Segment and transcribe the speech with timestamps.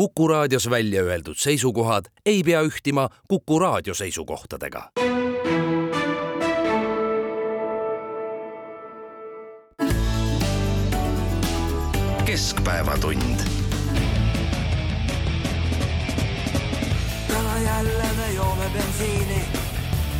[0.00, 4.90] Kuku raadios välja öeldud seisukohad ei pea ühtima Kuku raadio seisukohtadega.
[12.24, 13.40] keskpäevatund.
[17.28, 19.44] täna jälle me joome bensiini,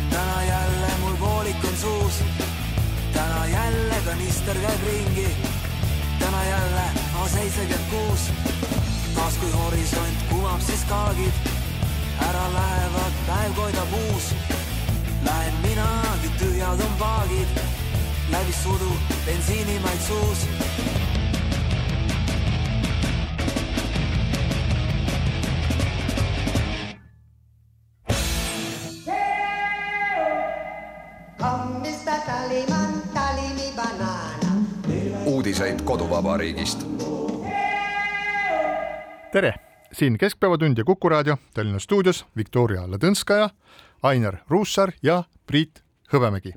[0.09, 2.13] täna jälle mul voolik on suus,
[3.13, 5.27] täna jälle kanister käib ringi,
[6.19, 6.81] täna jälle
[7.23, 8.31] A seitsekümmend kuus
[9.21, 11.33] taas kui horisont kumab, siis kaagid.
[12.27, 14.31] Ära lähevad, päev koidab uus.
[15.25, 17.61] Lähen minagi, tühjad on paagid,
[18.31, 18.91] läbi sudu
[19.25, 20.47] bensiinimaid suus.
[35.25, 36.85] Uudiseid koduvabariigist
[39.31, 39.53] tere,
[39.93, 43.49] siin Keskpäevatund ja Kuku raadio Tallinna stuudios Viktoria Ladõnskaja,
[44.03, 45.83] Ainar Ruussaar ja Priit
[46.13, 46.51] Hõbemägi.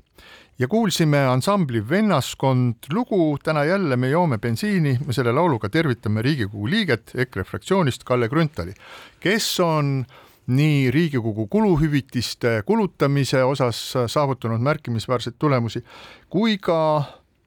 [0.59, 3.37] ja kuulsime ansambli Vennaskond lugu.
[3.43, 8.73] Täna jälle me joome bensiini, me selle lauluga tervitame Riigikogu liiget EKRE fraktsioonist Kalle Grünthali,
[9.19, 10.05] kes on
[10.47, 15.83] nii Riigikogu kuluhüvitiste kulutamise osas saavutanud märkimisväärseid tulemusi
[16.29, 17.03] kui ka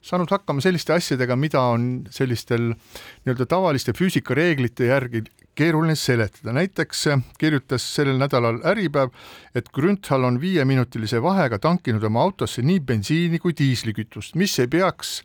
[0.09, 5.25] saanud hakkama selliste asjadega, mida on sellistel nii-öelda tavaliste füüsikareeglite järgi
[5.59, 6.53] keeruline seletada.
[6.53, 7.05] näiteks
[7.39, 9.11] kirjutas sellel nädalal Äripäev,
[9.55, 15.23] et Grünthal on viieminutilise vahega tankinud oma autosse nii bensiini kui diislikütust, mis ei peaks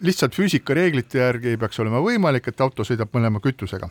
[0.00, 3.90] lihtsalt füüsikareeglite järgi ei peaks olema võimalik, et auto sõidab mõlema kütusega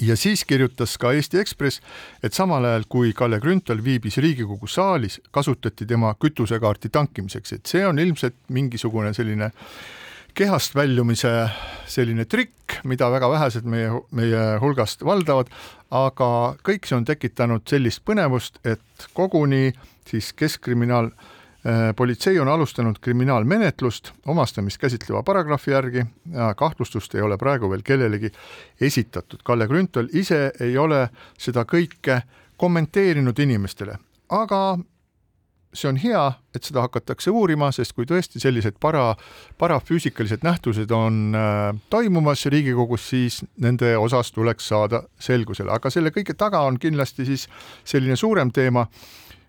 [0.00, 1.80] ja siis kirjutas ka Eesti Ekspress,
[2.22, 7.86] et samal ajal, kui Kalle Grünthal viibis Riigikogu saalis, kasutati tema kütusekaarti tankimiseks, et see
[7.86, 9.50] on ilmselt mingisugune selline
[10.36, 11.30] kehast väljumise
[11.88, 15.48] selline trikk, mida väga vähesed meie, meie hulgast valdavad,
[15.90, 16.28] aga
[16.66, 19.70] kõik see on tekitanud sellist põnevust, et koguni
[20.06, 21.35] siis Keskkriminaal Äh,
[21.96, 28.30] politsei on alustanud kriminaalmenetlust omastamist käsitleva paragrahvi järgi ja kahtlustust ei ole praegu veel kellelegi
[28.80, 29.42] esitatud.
[29.44, 32.20] Kalle Grünthal ise ei ole seda kõike
[32.56, 34.60] kommenteerinud inimestele, aga
[35.76, 36.22] see on hea,
[36.56, 39.10] et seda hakatakse uurima, sest kui tõesti sellised para,
[39.60, 46.36] parafüüsikalised nähtused on äh, toimumas Riigikogus, siis nende osas tuleks saada selgusele, aga selle kõige
[46.38, 47.46] taga on kindlasti siis
[47.84, 48.86] selline suurem teema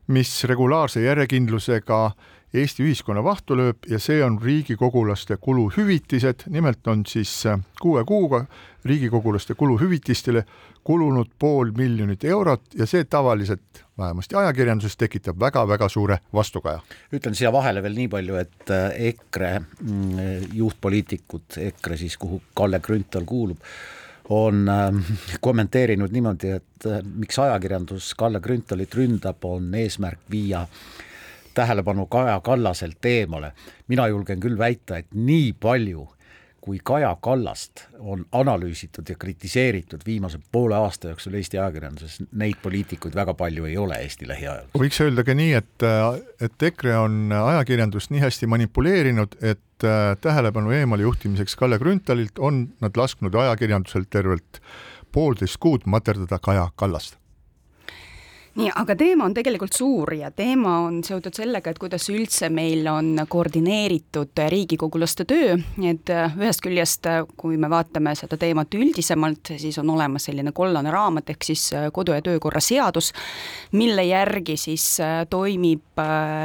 [0.08, 2.12] mis regulaarse järjekindlusega
[2.56, 8.46] Eesti ühiskonna vahtu lööb ja see on riigikogulaste kuluhüvitised, nimelt on siis äh, kuue kuuga
[8.88, 10.46] riigikogulaste kuluhüvitistele
[10.88, 16.80] kulunud pool miljonit eurot ja see tavaliselt vähemasti ajakirjanduses tekitab väga-väga suure vastukaja.
[17.14, 22.80] ütlen siia vahele veel nii palju, et äh, EKRE mm, juhtpoliitikud, EKRE siis, kuhu Kalle
[22.80, 23.60] Grünthal kuulub,
[24.30, 25.00] on ähm,
[25.42, 30.66] kommenteerinud niimoodi, et äh, miks ajakirjandus Kalle Grünthalit ründab, on eesmärk viia
[31.58, 33.52] tähelepanu Kaja Kallaselt eemale.
[33.88, 36.08] mina julgen küll väita, et nii palju
[36.68, 43.16] kui Kaja Kallast on analüüsitud ja kritiseeritud viimase poole aasta jooksul Eesti ajakirjanduses, neid poliitikuid
[43.16, 44.68] väga palju ei ole Eesti lähiajal.
[44.76, 45.86] võiks öelda ka nii, et,
[46.44, 49.88] et EKRE on ajakirjandust nii hästi manipuleerinud, et
[50.22, 54.60] tähelepanu eemale juhtimiseks Kalle Grünthalilt on nad lasknud ajakirjandusel tervelt
[55.16, 57.16] poolteist kuud materdada Kaja Kallast
[58.58, 62.88] nii, aga teema on tegelikult suur ja teema on seotud sellega, et kuidas üldse meil
[62.90, 69.54] on koordineeritud riigikogulaste töö, et äh, ühest küljest, äh, kui me vaatame seda teemat üldisemalt,
[69.62, 73.12] siis on olemas selline kollane raamat, ehk siis äh, kodu- ja töökorra seadus,
[73.78, 74.88] mille järgi siis
[75.30, 76.00] toimib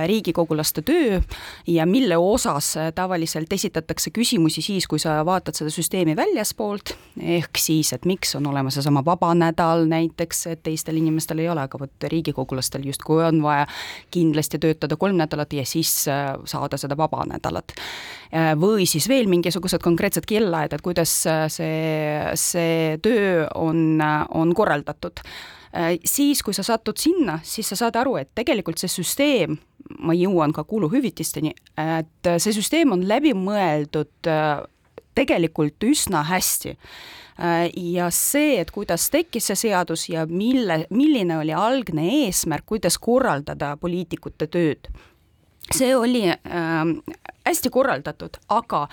[0.07, 1.21] riigikogulaste töö
[1.69, 7.93] ja mille osas tavaliselt esitatakse küsimusi siis, kui sa vaatad seda süsteemi väljaspoolt, ehk siis,
[7.93, 12.02] et miks on olemas seesama vaba nädal näiteks, et teistel inimestel ei ole, aga vot
[12.03, 13.67] et riigikogulastel justkui on vaja
[14.13, 17.75] kindlasti töötada kolm nädalat ja siis äh, saada seda vaba nädalat.
[18.33, 24.01] Äh, või siis veel mingisugused konkreetsed kellaajad, et kuidas äh, see, see töö on,
[24.35, 25.25] on korraldatud
[26.05, 29.55] siis, kui sa satud sinna, siis sa saad aru, et tegelikult see süsteem,
[30.05, 34.29] ma jõuan ka kuluhüvitisteni, et see süsteem on läbi mõeldud
[35.17, 36.77] tegelikult üsna hästi
[37.39, 43.77] ja see, et kuidas tekkis see seadus ja mille, milline oli algne eesmärk, kuidas korraldada
[43.81, 44.91] poliitikute tööd,
[45.73, 46.83] see oli äh,
[47.47, 48.85] hästi korraldatud, aga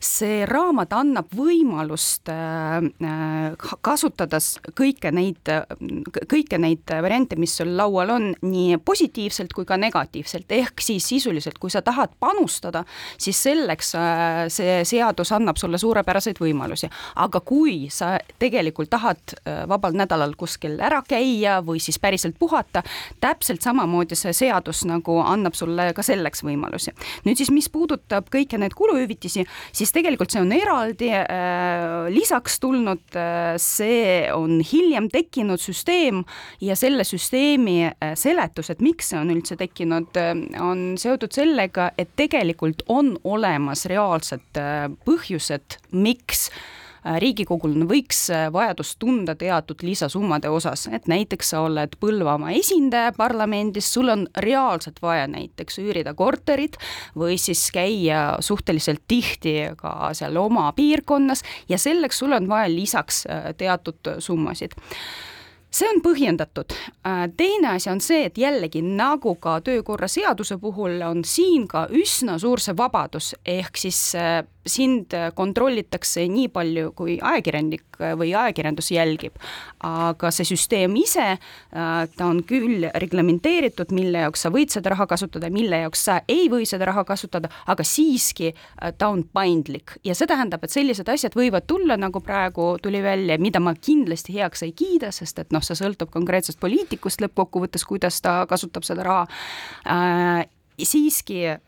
[0.00, 5.50] see raamat annab võimalust äh, äh, kasutades kõike neid,
[6.30, 11.58] kõiki neid variante, mis sul laual on, nii positiivselt kui ka negatiivselt, ehk siis sisuliselt,
[11.60, 12.84] kui sa tahad panustada,
[13.20, 16.88] siis selleks äh, see seadus annab sulle suurepäraseid võimalusi.
[17.16, 19.34] aga kui sa tegelikult tahad
[19.68, 22.82] vabal nädalal kuskil ära käia või siis päriselt puhata,
[23.20, 26.94] täpselt samamoodi see seadus nagu annab sulle ka selleks võimalusi.
[27.26, 32.58] nüüd siis, mis puudutab puudutab kõiki neid kuluhüvitisi, siis tegelikult see on eraldi äh, lisaks
[32.60, 36.24] tulnud äh,, see on hiljem tekkinud süsteem
[36.60, 40.16] ja selle süsteemi äh, seletus, et miks see on üldse tekkinud
[40.62, 44.58] on seotud sellega, et tegelikult on olemas reaalsed
[45.06, 46.48] põhjused, miks
[47.08, 52.52] äh, Äh, riigikogul võiks äh, vajadust tunda teatud lisasummade osas, et näiteks sa oled Põlvamaa
[52.58, 56.76] esindaja parlamendis, sul on reaalselt vaja näiteks üürida korterit
[57.16, 63.24] või siis käia suhteliselt tihti ka seal oma piirkonnas ja selleks sul on vaja lisaks
[63.26, 64.76] äh, teatud summasid.
[65.70, 66.72] See on põhjendatud.
[67.36, 72.60] teine asi on see, et jällegi nagu ka töökorraseaduse puhul on siin ka üsna suur
[72.60, 74.00] see vabadus, ehk siis
[74.68, 79.34] sind kontrollitakse nii palju, kui ajakirjanik või ajakirjandus jälgib.
[79.78, 85.06] aga see süsteem ise, äh, ta on küll reglementeeritud, mille jaoks sa võid seda raha
[85.06, 89.96] kasutada, mille jaoks sa ei või seda raha kasutada, aga siiski äh, ta on paindlik
[90.04, 94.34] ja see tähendab, et sellised asjad võivad tulla, nagu praegu tuli välja, mida ma kindlasti
[94.34, 99.06] heaks ei kiida, sest et noh, see sõltub konkreetsest poliitikust lõppkokkuvõttes, kuidas ta kasutab seda
[99.06, 99.26] raha
[99.86, 100.46] äh,
[100.86, 101.58] siiski äh,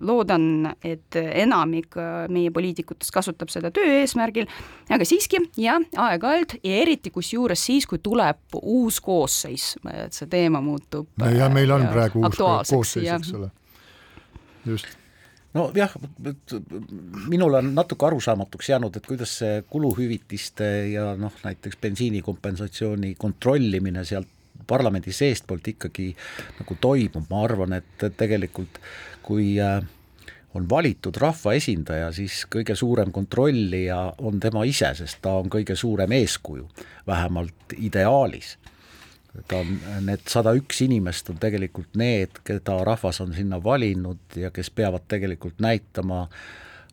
[0.00, 4.48] loodan, et enamik äh, meie poliitikutest kasutab seda töö eesmärgil,
[4.92, 10.62] aga siiski jah, aeg-ajalt ja eriti kusjuures siis, kui tuleb uus koosseis, et see teema
[10.64, 11.08] muutub.
[11.38, 12.38] ja meil on äh, praegu uus
[12.70, 13.50] koosseis, eks ole,
[14.66, 14.92] just.
[15.54, 15.92] Nojah,
[17.30, 24.33] minule on natuke arusaamatuks jäänud, et kuidas see kuluhüvitiste ja noh, näiteks bensiinikompensatsiooni kontrollimine sealt
[24.66, 26.10] parlamendi seestpoolt ikkagi
[26.60, 28.80] nagu toimub, ma arvan, et tegelikult
[29.24, 29.80] kui äh,
[30.54, 36.12] on valitud rahvaesindaja, siis kõige suurem kontrollija on tema ise, sest ta on kõige suurem
[36.14, 36.68] eeskuju,
[37.06, 38.56] vähemalt ideaalis.
[39.48, 44.50] ta on, need sada üks inimest on tegelikult need, keda rahvas on sinna valinud ja
[44.54, 46.28] kes peavad tegelikult näitama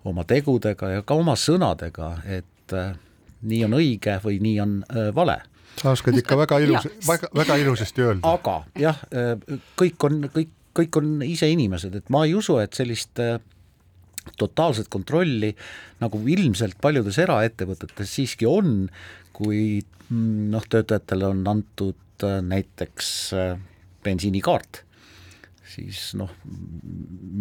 [0.05, 2.95] oma tegudega ja ka oma sõnadega, et äh,
[3.41, 5.37] nii on õige või nii on äh, vale
[5.79, 8.33] sa oskad ikka väga ilus, väga, väga ilusasti öelda.
[8.35, 8.99] aga jah,
[9.79, 13.39] kõik on, kõik, kõik on ise inimesed, et ma ei usu, et sellist äh,
[14.37, 15.51] totaalset kontrolli
[16.01, 18.85] nagu ilmselt paljudes eraettevõtetes siiski on,
[19.35, 23.51] kui mm, noh, töötajatele on antud äh, näiteks äh,
[24.05, 24.83] bensiinikaart
[25.71, 26.31] siis noh,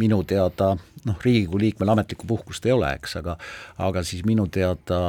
[0.01, 0.73] minu teada
[1.07, 3.37] noh, Riigikogu liikmel ametlikku puhkust ei ole, eks, aga
[3.79, 5.01] aga siis minu teada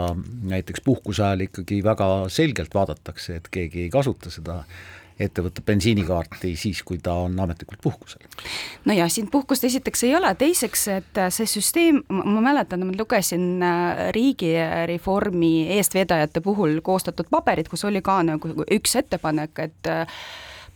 [0.54, 4.62] näiteks puhkuse ajal ikkagi väga selgelt vaadatakse, et keegi ei kasuta seda
[5.22, 8.22] ettevõtte bensiinikaarti siis, kui ta on ametlikult puhkusel.
[8.86, 13.64] no ja siin puhkust esiteks ei ole, teiseks, et see süsteem, ma mäletan, ma lugesin
[13.66, 20.24] äh, riigireformi eestvedajate puhul koostatud paberit, kus oli ka nagu üks ettepanek, et äh,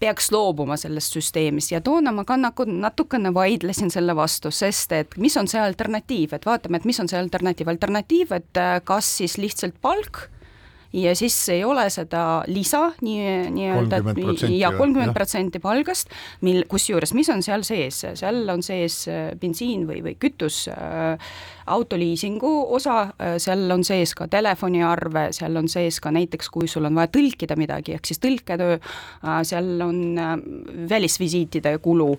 [0.05, 1.73] peaks loobuma sellest süsteemist.
[1.73, 6.37] Ja toona ma ka nagu natukene vaidlesin selle vastu, sest et mis on see alternatiiv,
[6.37, 10.27] et vaatame, et mis on see alternatiiv, alternatiiv, et äh, kas siis lihtsalt palk
[10.95, 13.99] ja siis ei ole seda lisa nii, nii-öelda
[14.53, 16.13] ja kolmkümmend protsenti palgast,
[16.45, 21.33] mil, kusjuures, mis on seal sees, seal on sees äh, bensiin või, või kütus äh,,
[21.65, 26.85] autoliisingu osa, äh, seal on sees ka telefoniarve, seal on sees ka näiteks, kui sul
[26.85, 30.19] on vaja tõlkida midagi, ehk siis tõlketöö, äh, seal on
[30.89, 32.13] välisvisiitide kulu,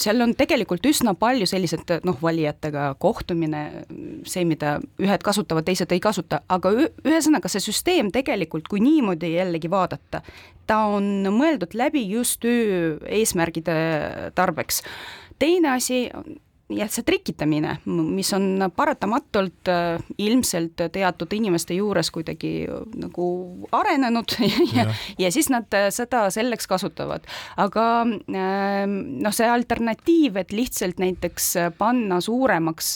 [0.00, 3.62] seal on tegelikult üsna palju sellised noh, valijatega kohtumine,
[4.28, 9.70] see, mida ühed kasutavad, teised ei kasuta, aga ühesõnaga see süsteem tegelikult, kui niimoodi jällegi
[9.70, 10.22] vaadata,
[10.66, 13.74] ta on mõeldud läbi just töö eesmärgide
[14.34, 14.82] tarbeks.
[15.38, 16.06] teine asi
[16.70, 23.26] jah, see trikitamine, mis on paratamatult äh, ilmselt teatud inimeste juures kuidagi äh, nagu
[23.74, 24.86] arenenud ja, ja.,
[25.18, 27.26] ja siis nad äh, seda selleks kasutavad.
[27.60, 32.94] aga ähm, noh, see alternatiiv, et lihtsalt näiteks panna suuremaks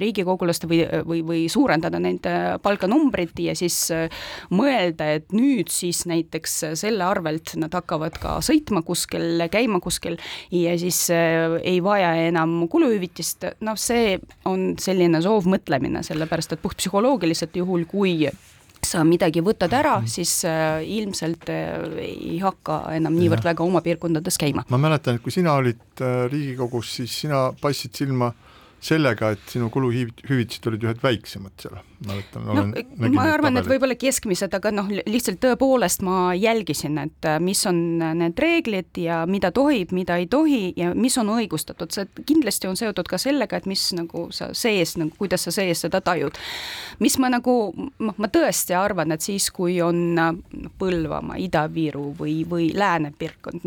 [0.00, 3.76] riigikogulaste või, või, või suurendada nende palganumbrit ja siis
[4.52, 10.18] mõelda, et nüüd siis näiteks selle arvelt nad hakkavad ka sõitma kuskil, käima kuskil
[10.54, 14.16] ja siis ei vaja enam kuluhüvitisi, hüvitist, noh, see
[14.48, 18.28] on selline soovmõtlemine, sellepärast et puhtpsühholoogiliselt juhul, kui
[18.82, 20.10] sa midagi võtad ära, mhm.
[20.10, 23.52] siis äh, ilmselt äh, ei hakka enam niivõrd ja.
[23.52, 24.66] väga oma piirkondades käima.
[24.68, 28.32] ma mäletan, et kui sina olid äh, Riigikogus, siis sina paistsid silma
[28.82, 31.78] sellega, et sinu kuluhüvitised olid ühed väiksemad seal,
[32.10, 37.38] olen no, ma arvan, et võib-olla keskmised, aga noh, lihtsalt tõepoolest ma jälgisin, et äh,
[37.42, 37.78] mis on
[38.18, 42.78] need reeglid ja mida tohib, mida ei tohi ja mis on õigustatud, see kindlasti on
[42.80, 46.34] seotud ka sellega, et mis nagu sa sees, nagu kuidas sa sees seda tajud.
[46.98, 47.56] mis ma nagu,
[48.02, 50.34] noh, ma tõesti arvan, et siis, kui on äh,
[50.82, 53.62] Põlvamaa, Ida-Viru või, või Lääne-Pirkond,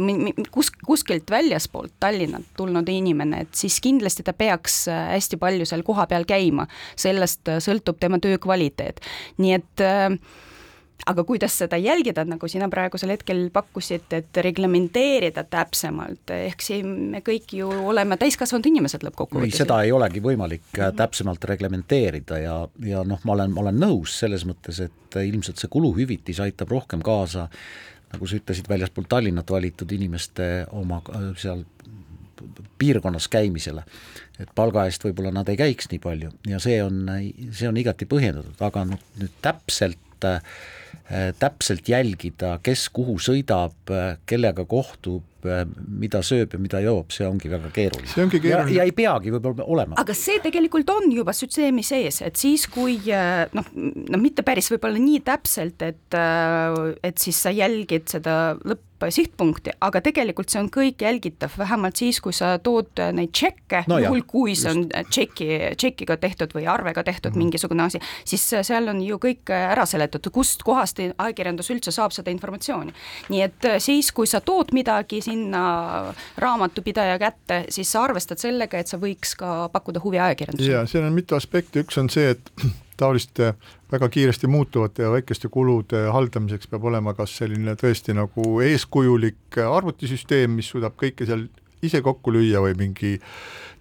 [0.52, 5.86] kus, kuskilt väljaspoolt Tallinnat tulnud inimene, et siis kindlasti ta peaks äh, hästi palju seal
[5.86, 9.02] kohapeal käima, sellest äh, sõltub tema töö kvaliteet.
[9.38, 10.20] nii et äh,
[11.06, 17.22] aga kuidas seda jälgida, nagu sina praegusel hetkel pakkusid, et reglementeerida täpsemalt, ehk siin me
[17.26, 19.60] kõik ju oleme täiskasvanud inimesed lõppkokkuvõttes.
[19.62, 20.96] seda ei olegi võimalik mm -hmm.
[21.02, 25.70] täpsemalt reglementeerida ja, ja noh, ma olen, ma olen nõus selles mõttes, et ilmselt see
[25.70, 27.50] kuluhüvitis aitab rohkem kaasa
[28.14, 31.02] nagu sa ütlesid, väljaspool Tallinnat valitud inimeste oma
[31.38, 31.66] seal
[32.78, 33.84] piirkonnas käimisele.
[34.40, 37.06] et palga eest võib-olla nad ei käiks nii palju ja see on,
[37.52, 40.42] see on igati põhjendatud, aga nüüd, nüüd täpselt äh,
[41.40, 43.92] täpselt jälgida, kes kuhu sõidab,
[44.26, 48.10] kellega kohtub, mida sööb ja mida joob, see ongi väga keeruline.
[48.10, 48.74] see ongi keeruline.
[48.74, 50.00] ja, ja ei peagi võib-olla olema.
[50.02, 55.02] aga see tegelikult on juba süsteemi sees, et siis, kui noh, no mitte päris võib-olla
[55.02, 61.04] nii täpselt, et, et siis sa jälgid seda lõpp sihtpunkti, aga tegelikult see on kõik
[61.04, 66.18] jälgitav, vähemalt siis, kui sa tood neid tšekke no, juhul kui see on tšeki, tšekiga
[66.22, 67.44] tehtud või arvega tehtud mm -hmm.
[67.44, 72.32] mingisugune asi, siis seal on ju kõik ära seletatud, kust kohast ajakirjandus üldse saab seda
[72.32, 72.94] informatsiooni.
[73.30, 78.88] nii et siis, kui sa tood midagi sinna raamatupidaja kätte, siis sa arvestad sellega, et
[78.88, 80.70] sa võiks ka pakkuda huviajakirjandust.
[80.70, 82.52] ja seal on mitu aspekti, üks on see, et
[82.98, 83.54] taoliste
[83.92, 90.58] väga kiiresti muutuvate ja väikeste kulude haldamiseks peab olema kas selline tõesti nagu eeskujulik arvutisüsteem,
[90.58, 91.48] mis suudab kõike seal
[91.86, 93.16] ise kokku lüüa või mingi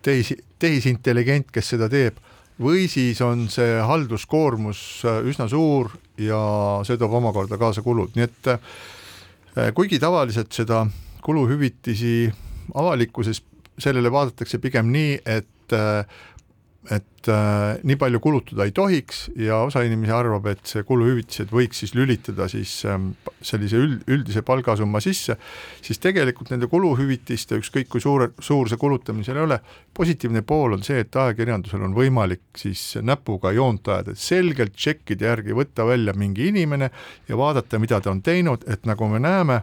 [0.04, 2.18] tehis, tehisintelligent, kes seda teeb,
[2.60, 4.80] või siis on see halduskoormus
[5.26, 5.90] üsna suur
[6.20, 6.38] ja
[6.86, 10.84] see toob omakorda kaasa kulud, nii et eh, kuigi tavaliselt seda
[11.24, 12.28] kuluhüvitisi
[12.74, 13.42] avalikkuses
[13.78, 16.22] sellele vaadatakse pigem nii, et eh,
[16.92, 21.80] et äh, nii palju kulutada ei tohiks ja osa inimesi arvab, et see kuluhüvitised võiks
[21.80, 25.38] siis lülitada siis ähm, sellise üld, üldise palgasumma sisse,
[25.84, 29.60] siis tegelikult nende kuluhüvitiste, ükskõik kui suure, suur see kulutamine seal ei ole,
[29.96, 35.30] positiivne pool on see, et ajakirjandusel on võimalik siis näpuga joont ajada, et selgelt tšekkide
[35.30, 36.90] järgi võtta välja mingi inimene
[37.28, 39.62] ja vaadata, mida ta on teinud, et nagu me näeme,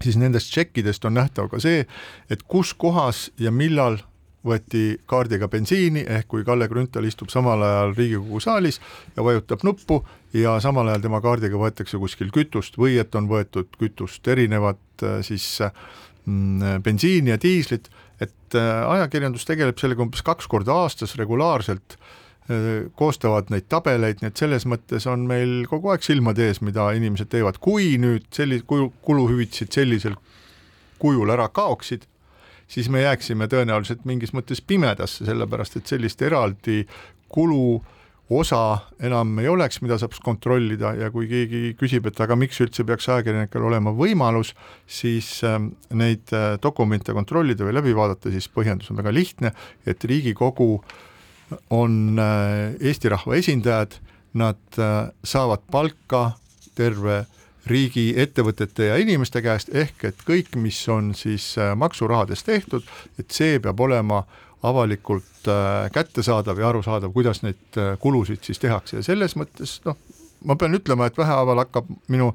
[0.00, 1.82] siis nendest tšekkidest on nähtav ka see,
[2.30, 3.98] et kus kohas ja millal
[4.46, 8.80] võeti kaardiga bensiini, ehk kui Kalle Grünthal istub samal ajal Riigikogu saalis
[9.16, 10.00] ja vajutab nuppu
[10.36, 15.20] ja samal ajal tema kaardiga võetakse kuskil kütust või et on võetud kütust erinevat äh,
[15.26, 21.98] siis mm, bensiini ja diislit, et äh, ajakirjandus tegeleb sellega umbes kaks korda aastas regulaarselt,
[22.48, 26.90] äh, koostavad neid tabeleid, nii et selles mõttes on meil kogu aeg silmad ees, mida
[26.96, 30.16] inimesed teevad, kui nüüd selli-, kuluhüvitised sellisel
[31.00, 32.04] kujul ära kaoksid,
[32.70, 36.84] siis me jääksime tõenäoliselt mingis mõttes pimedasse, sellepärast et sellist eraldi
[37.30, 37.80] kulu
[38.30, 42.84] osa enam ei oleks, mida saab kontrollida ja kui keegi küsib, et aga miks üldse
[42.86, 44.52] peaks ajakirjanikel olema võimalus,
[44.86, 50.06] siis ähm, neid äh, dokumente kontrollida või läbi vaadata, siis põhjendus on väga lihtne, et
[50.06, 50.70] Riigikogu
[51.74, 53.98] on äh, Eesti rahva esindajad,
[54.38, 56.28] nad äh, saavad palka
[56.78, 57.24] terve
[57.68, 62.86] riigi ettevõtete ja inimeste käest, ehk et kõik, mis on siis äh, maksurahadest tehtud,
[63.20, 64.22] et see peab olema
[64.66, 69.00] avalikult äh, kättesaadav ja arusaadav, kuidas neid äh, kulusid siis tehakse.
[69.00, 69.98] Ja selles mõttes noh,
[70.44, 72.32] ma pean ütlema, et vähehaaval hakkab minu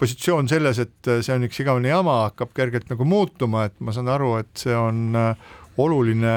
[0.00, 4.10] positsioon selles, et see on üks igavene jama, hakkab kergelt nagu muutuma, et ma saan
[4.10, 5.14] aru, et see on
[5.78, 6.32] oluline,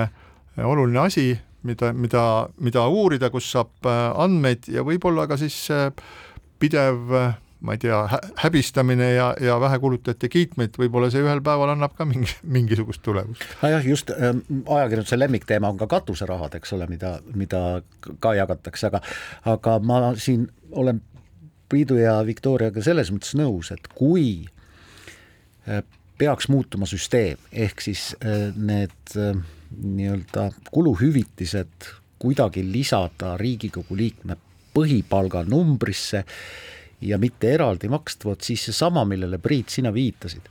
[0.61, 1.31] oluline asi,
[1.65, 2.21] mida, mida,
[2.61, 5.57] mida uurida, kus saab andmeid ja võib-olla ka siis
[6.61, 7.09] pidev
[7.59, 7.99] ma ei tea,
[8.43, 13.43] häbistamine ja, ja vähekulutajate kiitmeid, võib-olla see ühel päeval annab ka mingi, mingisugust tulemust.
[13.63, 14.33] nojah, just äh,
[14.77, 17.63] ajakirjanduse lemmikteema on ka katuserahad, eks ole, mida, mida
[18.23, 19.01] ka jagatakse, aga
[19.57, 21.01] aga ma siin olen
[21.67, 24.47] Priidu ja Viktoriaga selles mõttes nõus, et kui
[25.67, 25.81] äh,
[26.17, 29.35] peaks muutuma süsteem, ehk siis äh, need äh,
[29.75, 34.37] nii-öelda kuluhüvitised kuidagi lisada Riigikogu liikme
[34.73, 36.23] põhipalga numbrisse
[37.01, 40.49] ja mitte eraldi makstavad, siis seesama, millele Priit, sina viitasid,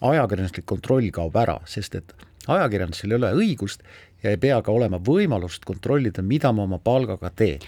[0.00, 2.14] ajakirjanduslik kontroll kaob ära, sest et
[2.48, 3.84] ajakirjandusel ei ole õigust
[4.22, 7.62] ja ei pea ka olema võimalust kontrollida, mida ma oma palgaga teen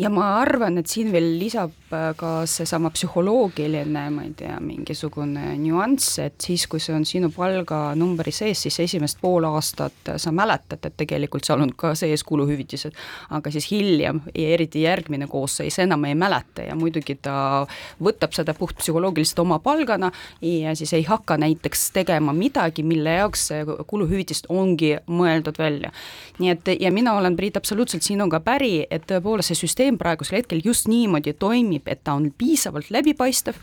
[0.00, 5.54] ja ma arvan, et siin veel lisab äh, ka seesama psühholoogiline, ma ei tea, mingisugune
[5.60, 10.82] nüanss, et siis, kui see on sinu palganumbri sees, siis esimest pool aastat sa mäletad,
[10.86, 12.96] et tegelikult seal on ka sees kuluhüvitised,
[13.36, 17.66] aga siis hiljem ja eriti järgmine koosseis enam ei mäleta ja muidugi ta
[18.02, 20.12] võtab seda puhtpsühholoogiliselt oma palgana
[20.44, 25.92] ja siis ei hakka näiteks tegema midagi, mille jaoks see kuluhüvitist ongi mõeldud välja.
[26.38, 30.38] nii et ja mina olen, Priit, absoluutselt sinuga päri, et tõepoolest see süsteem süsteem praegusel
[30.38, 33.56] hetkel just niimoodi toimib, et ta on piisavalt läbipaistev,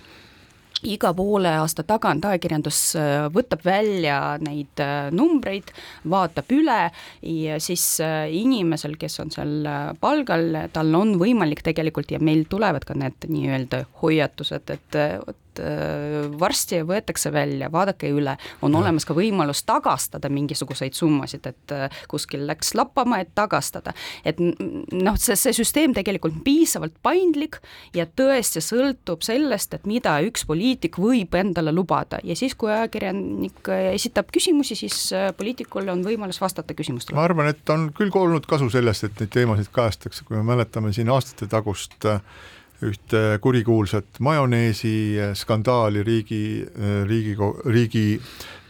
[0.88, 5.72] iga poole aasta tagant ajakirjandus äh, võtab välja neid äh, numbreid,
[6.10, 6.80] vaatab üle
[7.22, 9.58] ja siis äh, inimesel, kes on seal
[10.02, 15.44] palgal, tal on võimalik tegelikult ja meil tulevad ka need nii-öelda hoiatused, et vot
[16.38, 18.78] varsti võetakse välja, vaadake üle, on ja.
[18.78, 21.74] olemas ka võimalus tagastada mingisuguseid summasid, et
[22.12, 23.96] kuskil läks lappama, et tagastada.
[24.22, 27.58] et noh, see, see süsteem tegelikult piisavalt paindlik
[27.98, 33.70] ja tõesti sõltub sellest, et mida üks poliitik võib endale lubada ja siis, kui ajakirjanik
[33.94, 37.18] esitab küsimusi, siis äh, poliitikul on võimalus vastata küsimustele.
[37.18, 40.94] ma arvan, et on küll olnud kasu sellest, et neid teemasid kajastatakse, kui me mäletame
[40.94, 42.22] siin aastate tagust äh,
[42.86, 46.42] ühte kurikuulsat majoneesi skandaali riigi,
[47.10, 47.64] riigikogu,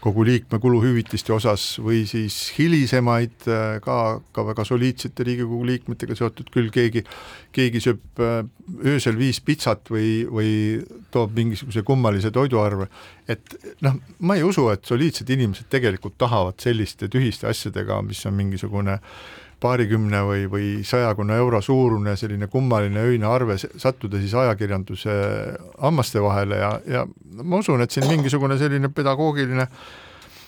[0.07, 3.43] riigikogu liikme kuluhüvitiste osas või siis hilisemaid
[3.83, 7.03] ka, ka väga soliidsete Riigikogu liikmetega seotud, küll keegi,
[7.51, 8.45] keegi sööb äh,
[8.85, 10.51] öösel viis pitsat või, või
[11.11, 12.87] toob mingisuguse kummalise toiduarve,
[13.27, 18.37] et noh, ma ei usu, et soliidsed inimesed tegelikult tahavad selliste tühiste asjadega, mis on
[18.37, 25.15] mingisugune äh, paarikümne või, või sajakonna euro suurune selline kummaline öine arve sattuda siis ajakirjanduse
[25.81, 27.05] hammaste vahele ja, ja
[27.43, 29.67] ma usun, et siin mingisugune selline pedagoogiline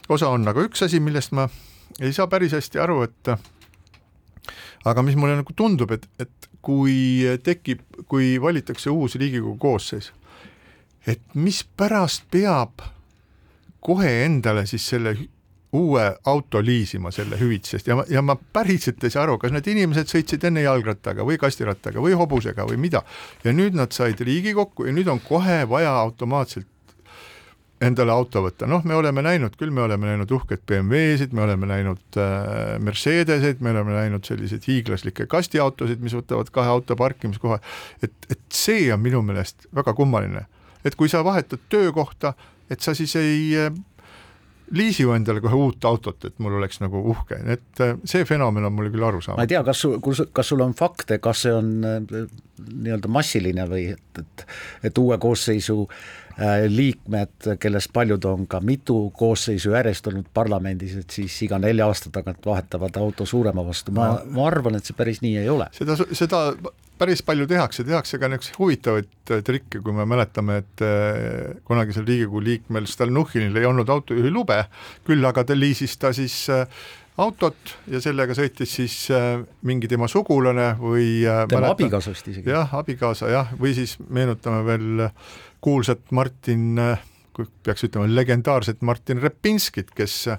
[0.09, 1.47] osa on, aga üks asi, millest ma
[1.99, 3.33] ei saa päris hästi aru, et
[4.89, 10.11] aga mis mulle nagu tundub, et, et kui tekib, kui valitakse uus Riigikogu koosseis,
[11.07, 12.83] et mispärast peab
[13.81, 15.15] kohe endale siis selle
[15.71, 17.87] uue auto liisima selle hüvitisest.
[17.87, 21.37] Ja ma, ja ma päriselt ei saa aru, kas need inimesed sõitsid enne jalgrattaga või
[21.41, 23.03] kastirattaga või hobusega või mida.
[23.43, 26.67] ja nüüd nad said Riigikokku ja nüüd on kohe vaja automaatselt
[27.79, 31.69] endale auto võtta, noh, me oleme näinud küll, me oleme näinud uhkeid BMW-sid, me oleme
[31.69, 37.61] näinud äh, Mercedeseid, me oleme näinud selliseid hiiglaslikke kastiautosid, mis võtavad kahe auto parkimiskoha,
[38.03, 40.43] et, et see on minu meelest väga kummaline,
[40.83, 42.33] et kui sa vahetad töökohta,
[42.69, 43.55] et sa siis ei
[44.71, 48.67] liisi ju endale kohe uut autot, et mul oleks nagu uhke, et äh, see fenomen
[48.67, 49.39] on mulle küll arusaamatu.
[49.39, 52.23] ma ei tea, kas sul, kas sul on fakte, kas see on äh,
[52.59, 54.45] nii-öelda massiline või et, et,
[54.89, 61.19] et uue koosseisu äh, liikmed, kellest paljud on ka mitu koosseisu järjest olnud parlamendis, et
[61.19, 65.23] siis iga nelja aasta tagant vahetavad auto suurema vastu, ma, ma arvan, et see päris
[65.25, 65.71] nii ei ole.
[65.77, 66.43] seda, seda
[66.99, 72.07] päris palju tehakse, tehakse ka niisuguseid huvitavaid äh, trikke, kui me mäletame, et äh, kunagisel
[72.07, 74.63] Riigikogu liikmel Stalnuhhinil ei olnud autojuhilube,
[75.07, 76.65] küll aga ta liisis ta siis äh,
[77.19, 78.95] autot ja sellega sõitis siis
[79.67, 82.47] mingi tema sugulane või tema abikaasa vist isegi.
[82.53, 85.03] jah, abikaasa jah, või siis meenutame veel
[85.59, 86.79] kuulsat Martin,
[87.67, 90.29] peaks ütlema legendaarset Martin Repinskit, kes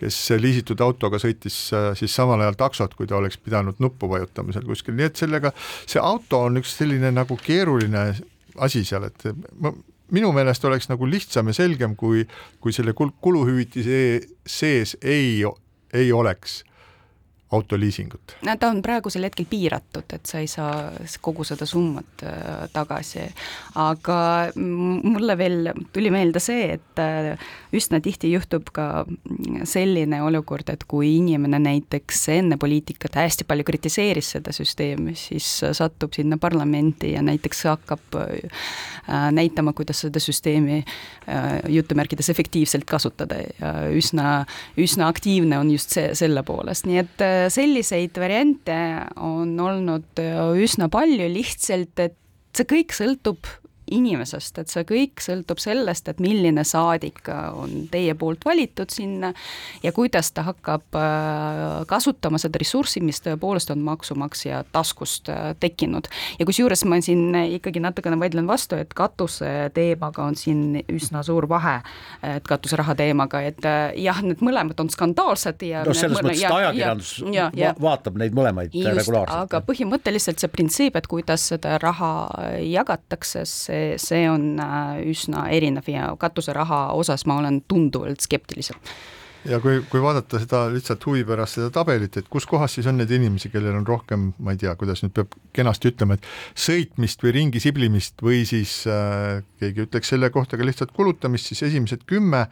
[0.00, 4.54] kes liisitud autoga sõitis äh, siis samal ajal taksot, kui ta oleks pidanud nuppu vajutama
[4.54, 5.52] seal kuskil, nii et sellega,
[5.88, 8.08] see auto on üks selline nagu keeruline
[8.62, 9.28] asi seal, et
[9.60, 9.72] ma,
[10.14, 12.24] minu meelest oleks nagu lihtsam ja selgem, kui,
[12.62, 14.00] kui selle kuluhüvitise
[14.46, 15.42] sees ei,
[15.94, 16.62] ei oleks
[17.52, 18.36] autoliisingut?
[18.60, 20.90] ta on praegusel hetkel piiratud, et sa ei saa
[21.22, 23.22] kogu seda summat äh, tagasi,
[23.78, 24.18] aga
[24.56, 29.04] mulle veel tuli meelde see, et äh, üsna tihti juhtub ka
[29.68, 36.16] selline olukord, et kui inimene näiteks enne poliitikat hästi palju kritiseeris seda süsteemi, siis satub
[36.18, 38.66] sinna parlamenti ja näiteks hakkab äh,
[39.30, 40.80] näitama, kuidas seda süsteemi
[41.70, 43.38] jutumärkides efektiivselt kasutada.
[43.60, 44.44] Ja üsna,
[44.78, 48.76] üsna aktiivne on just see, selle poolest, nii et selliseid variante
[49.22, 50.22] on olnud
[50.62, 52.16] üsna palju, lihtsalt et
[52.56, 53.48] see kõik sõltub
[53.90, 59.32] inimesest, et see kõik sõltub sellest, et milline saadik on teie poolt valitud sinna
[59.82, 66.08] ja kuidas ta hakkab äh, kasutama seda ressurssi, mis tõepoolest on maksumaksja taskust äh, tekkinud.
[66.38, 71.48] ja kusjuures ma siin ikkagi natukene vaidlen vastu, et katuse teemaga on siin üsna suur
[71.48, 71.78] vahe,
[72.26, 76.58] et katuseraha teemaga, et äh, jah, need mõlemad on skandaalsed ja no selles mõttes, et
[76.58, 79.46] ajakirjandus ja, ja, va vaatab neid mõlemaid just, regulaarselt.
[79.46, 82.12] aga põhimõtteliselt see printsiip, et kuidas seda raha
[82.62, 88.80] jagatakse, see see, see on äh, üsna erinev ja katuseraha osas ma olen tunduvalt skeptilisem.
[89.46, 92.96] Ja kui, kui vaadata seda lihtsalt huvi pärast seda tabelit, et kus kohas siis on
[92.98, 96.26] neid inimesi, kellel on rohkem, ma ei tea, kuidas nüüd peab kenasti ütlema, et
[96.58, 101.62] sõitmist või ringi siblimist või siis äh, keegi ütleks selle kohta ka lihtsalt kulutamist, siis
[101.68, 102.48] esimesed kümme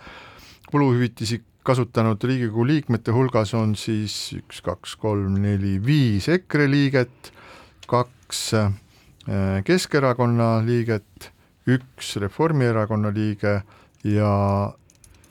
[0.70, 7.32] kuluhüvitisi kasutanud Riigikogu liikmete hulgas on siis üks, kaks, kolm, neli, viis EKRE liiget,
[7.90, 8.70] kaks äh,
[9.64, 11.30] Keskerakonna liiget,
[11.70, 13.62] üks Reformierakonna liige
[14.04, 14.32] ja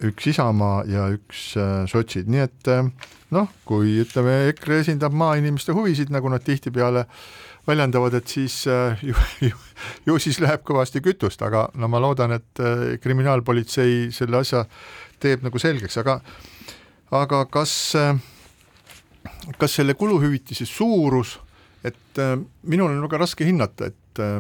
[0.04, 2.88] üks Isamaa ja üks äh, sotsid, nii et äh,
[3.36, 7.06] noh, kui ütleme, EKRE esindab maainimeste huvisid, nagu nad tihtipeale
[7.68, 9.14] väljendavad, et siis ju,
[9.48, 9.54] ju,
[10.10, 12.64] ju siis läheb kõvasti kütust, aga no ma loodan, et
[13.00, 14.66] kriminaalpolitsei selle asja
[15.24, 16.18] teeb nagu selgeks, aga
[17.14, 17.94] aga kas,
[19.62, 21.38] kas selle kuluhüvitise suurus,
[21.84, 24.38] et äh, minul on väga raske hinnata, et, äh,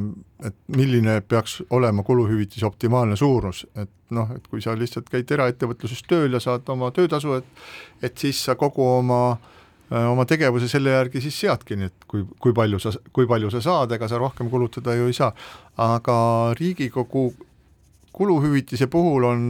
[0.47, 6.05] et milline peaks olema kuluhüvitise optimaalne suurus, et noh, et kui sa lihtsalt käid eraettevõtluses
[6.07, 7.65] tööl ja saad oma töötasu, et
[8.03, 12.25] et siis sa kogu oma äh, oma tegevuse selle järgi siis seadki, nii et kui,
[12.39, 15.33] kui palju sa, kui palju sa saad, ega sa rohkem kulutada ju ei saa.
[15.77, 16.17] aga
[16.59, 17.33] Riigikogu
[18.13, 19.47] kuluhüvitise puhul on,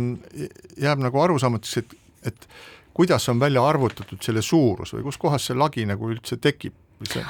[0.79, 2.47] jääb nagu arusaamatuks, et, et
[2.93, 6.73] kuidas on välja arvutatud selle suurus või kuskohast see lagi nagu üldse tekib?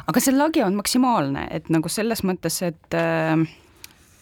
[0.07, 3.37] Aga see lagi on maksimaalne, et nagu selles mõttes, et äh,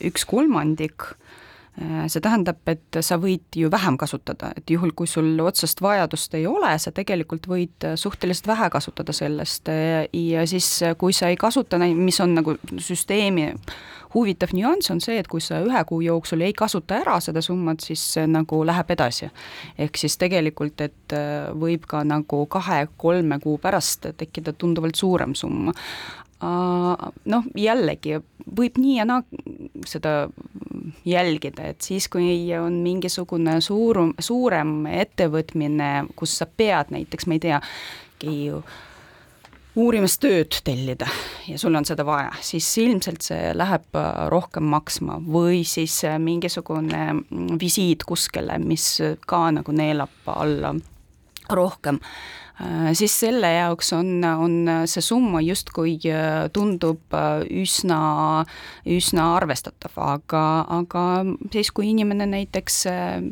[0.08, 1.32] üks kolmandik äh,
[1.80, 6.44] see tähendab, et sa võid ju vähem kasutada, et juhul, kui sul otsest vajadust ei
[6.48, 10.68] ole, sa tegelikult võid suhteliselt vähe kasutada sellest äh, ja siis,
[11.00, 13.54] kui sa ei kasuta, mis on nagu süsteemi
[14.14, 17.80] huvitav nüanss on see, et kui sa ühe kuu jooksul ei kasuta ära seda summat,
[17.86, 19.32] siis see nagu läheb edasi.
[19.78, 25.72] ehk siis tegelikult, et äh, võib ka nagu kahe-kolme kuu pärast tekkida tunduvalt suurem summa
[26.42, 28.20] noh, jällegi
[28.58, 29.22] võib nii ja naa
[29.88, 30.30] seda
[31.06, 37.44] jälgida, et siis, kui on mingisugune suur, suurem ettevõtmine, kus sa pead näiteks, ma ei
[37.46, 37.62] tea,
[39.80, 41.08] uurimistööd tellida
[41.48, 46.18] ja sul on seda vaja, siis ilmselt see läheb äh, rohkem maksma või siis äh,
[46.20, 50.74] mingisugune mm, visiit kuskile, mis ka nagu neelab alla
[51.52, 52.00] rohkem
[52.98, 54.56] siis selle jaoks on, on
[54.90, 58.00] see summa justkui äh, tundub äh, üsna,
[58.90, 60.44] üsna arvestatav, aga,
[60.78, 61.04] aga
[61.54, 62.82] siis, kui inimene näiteks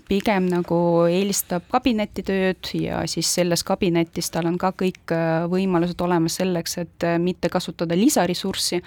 [0.10, 5.16] pigem nagu eelistab kabinetitööd ja siis selles kabinetis tal on ka kõik
[5.52, 8.82] võimalused olemas selleks, et mitte kasutada lisaressurssi,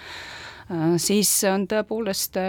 [1.03, 2.39] siis on tõepoolest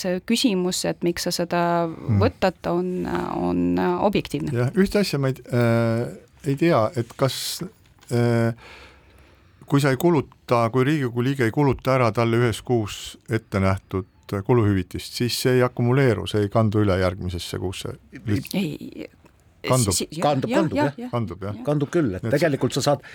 [0.00, 2.22] see küsimus, et miks sa seda hmm.
[2.22, 2.88] võtad, on,
[3.36, 4.54] on objektiivne.
[4.56, 7.62] jah, ühte asja ma ei äh ei tea, et kas
[8.12, 8.54] äh,
[9.68, 14.08] kui sa ei kuluta, kui Riigikogu liige ei kuluta ära talle ühes kuus ette nähtud
[14.44, 17.94] kuluhüvitist, siis see ei akumuleeru, see ei kandu üle järgmisesse kuusse.
[18.54, 19.08] ei,
[19.64, 21.56] kandub, kandub, kandub jah, jah., kandub jah.
[21.64, 23.06] kandub küll, et tegelikult sa saad,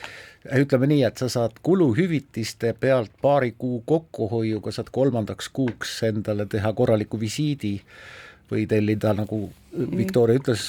[0.60, 6.74] ütleme nii, et sa saad kuluhüvitiste pealt paari kuu kokkuhoiuga saad kolmandaks kuuks endale teha
[6.74, 7.78] korraliku visiidi
[8.52, 10.68] või tellida, nagu Victoria ütles,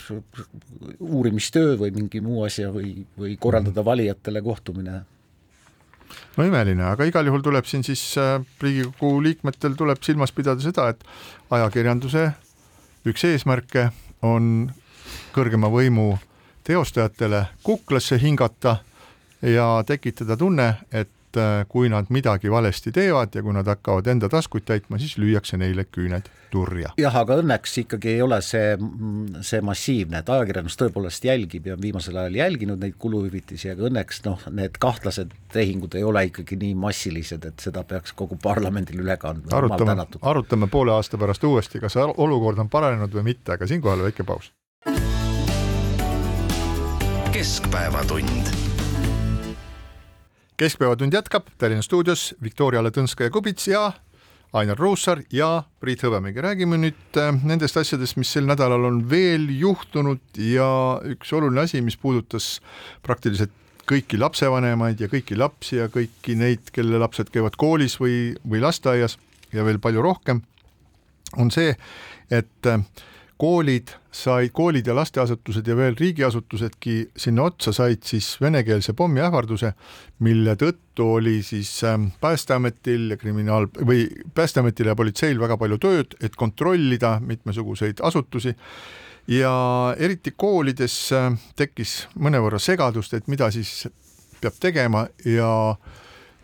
[1.00, 3.88] uurimistöö või mingi muu asja või, või korraldada mhm.
[3.90, 5.02] valijatele kohtumine
[6.36, 10.88] no imeline, aga igal juhul tuleb siin siis äh, Riigikogu liikmetel tuleb silmas pidada seda,
[10.92, 11.04] et
[11.54, 12.28] ajakirjanduse
[13.08, 13.88] üks eesmärke
[14.24, 14.70] on
[15.34, 16.14] kõrgema võimu
[16.64, 18.78] teostajatele kuklasse hingata
[19.42, 21.10] ja tekitada tunne, et
[21.40, 25.58] äh, kui nad midagi valesti teevad ja kui nad hakkavad enda taskuid täitma, siis lüüakse
[25.60, 26.92] neile küüned turja.
[27.00, 28.74] jah, aga õnneks ikkagi ei ole see,
[29.46, 34.22] see massiivne, et ajakirjandus tõepoolest jälgib ja on viimasel ajal jälginud neid kuluhüvitisi, aga õnneks
[34.28, 39.16] noh, need kahtlased tehingud ei ole ikkagi nii massilised, et seda peaks kogu parlamendil üle
[39.20, 39.54] kandma.
[39.58, 44.26] arutame, arutame poole aasta pärast uuesti, kas olukord on paranenud või mitte, aga siinkohal väike
[44.26, 44.52] paus.
[47.34, 48.63] keskpäevatund
[50.56, 53.92] keskpäevatund jätkab Tallinna stuudios Viktoria Ladõnskaja-Kubits ja
[54.54, 56.42] Ainar Ruussaar ja Priit Hõbemägi.
[56.42, 60.68] räägime nüüd äh, nendest asjadest, mis sel nädalal on veel juhtunud ja
[61.10, 62.60] üks oluline asi, mis puudutas
[63.02, 63.50] praktiliselt
[63.90, 69.18] kõiki lapsevanemaid ja kõiki lapsi ja kõiki neid, kelle lapsed käivad koolis või, või lasteaias
[69.52, 70.40] ja veel palju rohkem,
[71.36, 71.74] on see,
[72.30, 72.86] et äh,
[73.38, 79.72] koolid said, koolid ja lasteasutused ja veel riigiasutusedki sinna otsa said siis venekeelse pommiähvarduse,
[80.18, 86.16] mille tõttu oli siis ähm, Päästeametil ja kriminaal- või Päästeametil ja politseil väga palju tööd,
[86.22, 88.54] et kontrollida mitmesuguseid asutusi.
[89.28, 89.54] Ja
[89.98, 93.86] eriti koolides äh, tekkis mõnevõrra segadust, et mida siis
[94.40, 95.74] peab tegema ja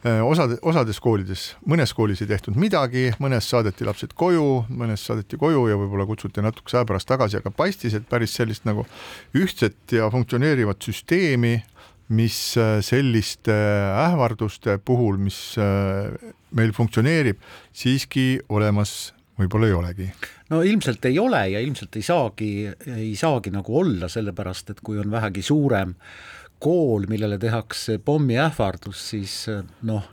[0.05, 5.67] osade, osades koolides, mõnes koolis ei tehtud midagi, mõnes saadeti lapsed koju, mõnes saadeti koju
[5.69, 8.87] ja võib-olla kutsuti natukese aja pärast tagasi, aga paistis, et päris sellist nagu
[9.37, 11.59] ühtset ja funktsioneerivat süsteemi,
[12.11, 12.37] mis
[12.83, 13.55] selliste
[14.09, 15.55] ähvarduste puhul, mis
[16.57, 17.39] meil funktsioneerib,
[17.71, 20.09] siiski olemas võib-olla ei olegi.
[20.51, 22.51] No ilmselt ei ole ja ilmselt ei saagi,
[22.97, 25.95] ei saagi nagu olla, sellepärast et kui on vähegi suurem
[26.61, 29.35] kool, millele tehakse pommiähvardus, siis
[29.89, 30.07] noh,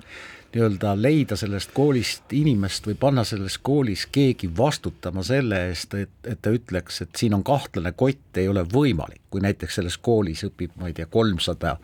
[0.53, 6.41] nii-öelda leida sellest koolist inimest või panna selles koolis keegi vastutama selle eest, et, et
[6.41, 10.73] ta ütleks, et siin on kahtlane kott, ei ole võimalik, kui näiteks selles koolis õpib,
[10.79, 11.77] ma ei tea, kolmsada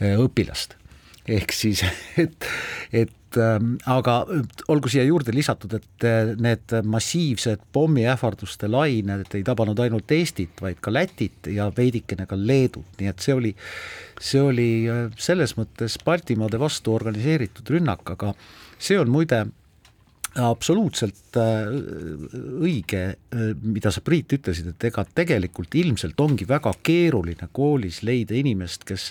[0.00, 0.78] õpilast.
[1.28, 1.84] Ehk siis,
[2.24, 2.48] et,
[2.92, 4.14] et aga
[4.72, 10.80] olgu siia juurde lisatud, et äh, need massiivsed pommiähvarduste lained ei tabanud ainult Eestit, vaid
[10.82, 13.54] ka Lätit ja veidikene ka Leedut, nii et see oli,
[14.20, 18.34] see oli äh, selles mõttes Baltimaade vastu organiseeritud rünnak, aga
[18.80, 19.44] see on muide
[20.40, 21.72] absoluutselt äh,
[22.62, 23.02] õige,
[23.62, 29.10] mida sa, Priit, ütlesid, et ega tegelikult ilmselt ongi väga keeruline koolis leida inimest, kes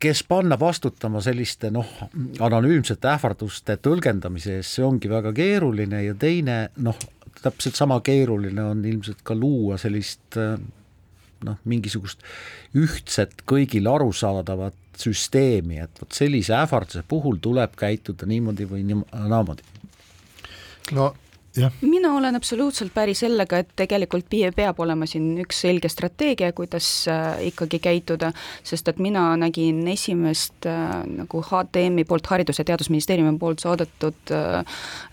[0.00, 1.88] kes panna vastutama selliste noh,
[2.40, 6.96] anonüümsete ähvarduste tõlgendamise eest, see ongi väga keeruline ja teine noh,
[7.42, 10.54] täpselt sama keeruline on ilmselt ka luua sellist eh,
[11.44, 12.24] noh, mingisugust
[12.78, 19.64] ühtset kõigile arusaadavat süsteemi, et vot sellise ähvarduse puhul tuleb käituda niimoodi või naamoodi.
[20.96, 21.12] no
[21.80, 27.40] mina olen absoluutselt päri sellega, et tegelikult peab olema siin üks selge strateegia, kuidas äh,
[27.50, 28.32] ikkagi käituda,
[28.66, 34.64] sest et mina nägin esimest äh, nagu HTM-i poolt, Haridus- ja Teadusministeeriumi poolt saadetud äh,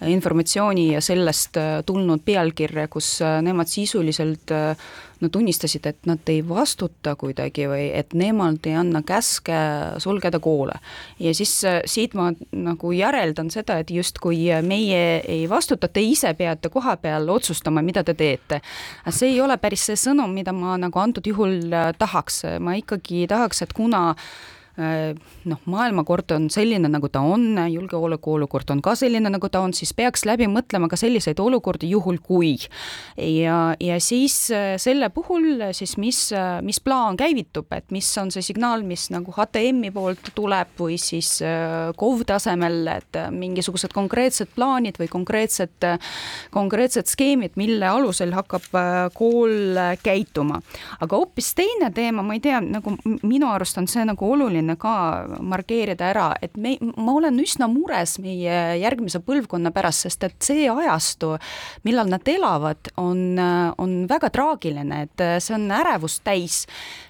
[0.08, 4.52] informatsiooni ja sellest tulnud pealkirja, kus nemad sisuliselt
[5.21, 9.58] no tunnistasid, et nad ei vastuta kuidagi või et nemad ei anna käske
[10.03, 10.80] sulgeda koole.
[11.19, 16.34] ja siis äh, siit ma nagu järeldan seda, et justkui meie ei vastuta, te ise
[16.34, 18.62] peate koha peal otsustama, mida te teete.
[19.10, 23.27] see ei ole päris see sõnum, mida ma nagu antud juhul äh, tahaks, ma ikkagi
[23.27, 24.15] tahaks, et kuna
[24.78, 29.94] noh, maailmakord on selline, nagu ta on, julgeolekuolukord on ka selline, nagu ta on, siis
[29.98, 32.56] peaks läbi mõtlema ka selliseid olukordi, juhul kui.
[33.18, 38.30] ja, ja siis äh, selle puhul siis, mis, äh, mis plaan käivitub, et mis on
[38.34, 41.40] see signaal, mis nagu HTM-i poolt tuleb või siis
[41.98, 45.88] KOV tasemel, et mingisugused konkreetsed plaanid või konkreetsed,
[46.54, 48.70] konkreetsed skeemid, mille alusel hakkab
[49.18, 50.62] kool käituma.
[51.00, 54.77] aga hoopis teine teema, ma ei tea, nagu minu arust on see nagu oluline, oluline
[54.80, 60.36] ka markeerida ära, et me, ma olen üsna mures meie järgmise põlvkonna pärast, sest et
[60.43, 61.38] see ajastu,
[61.84, 63.38] millal nad elavad, on,
[63.77, 66.65] on väga traagiline, et see on ärevust täis.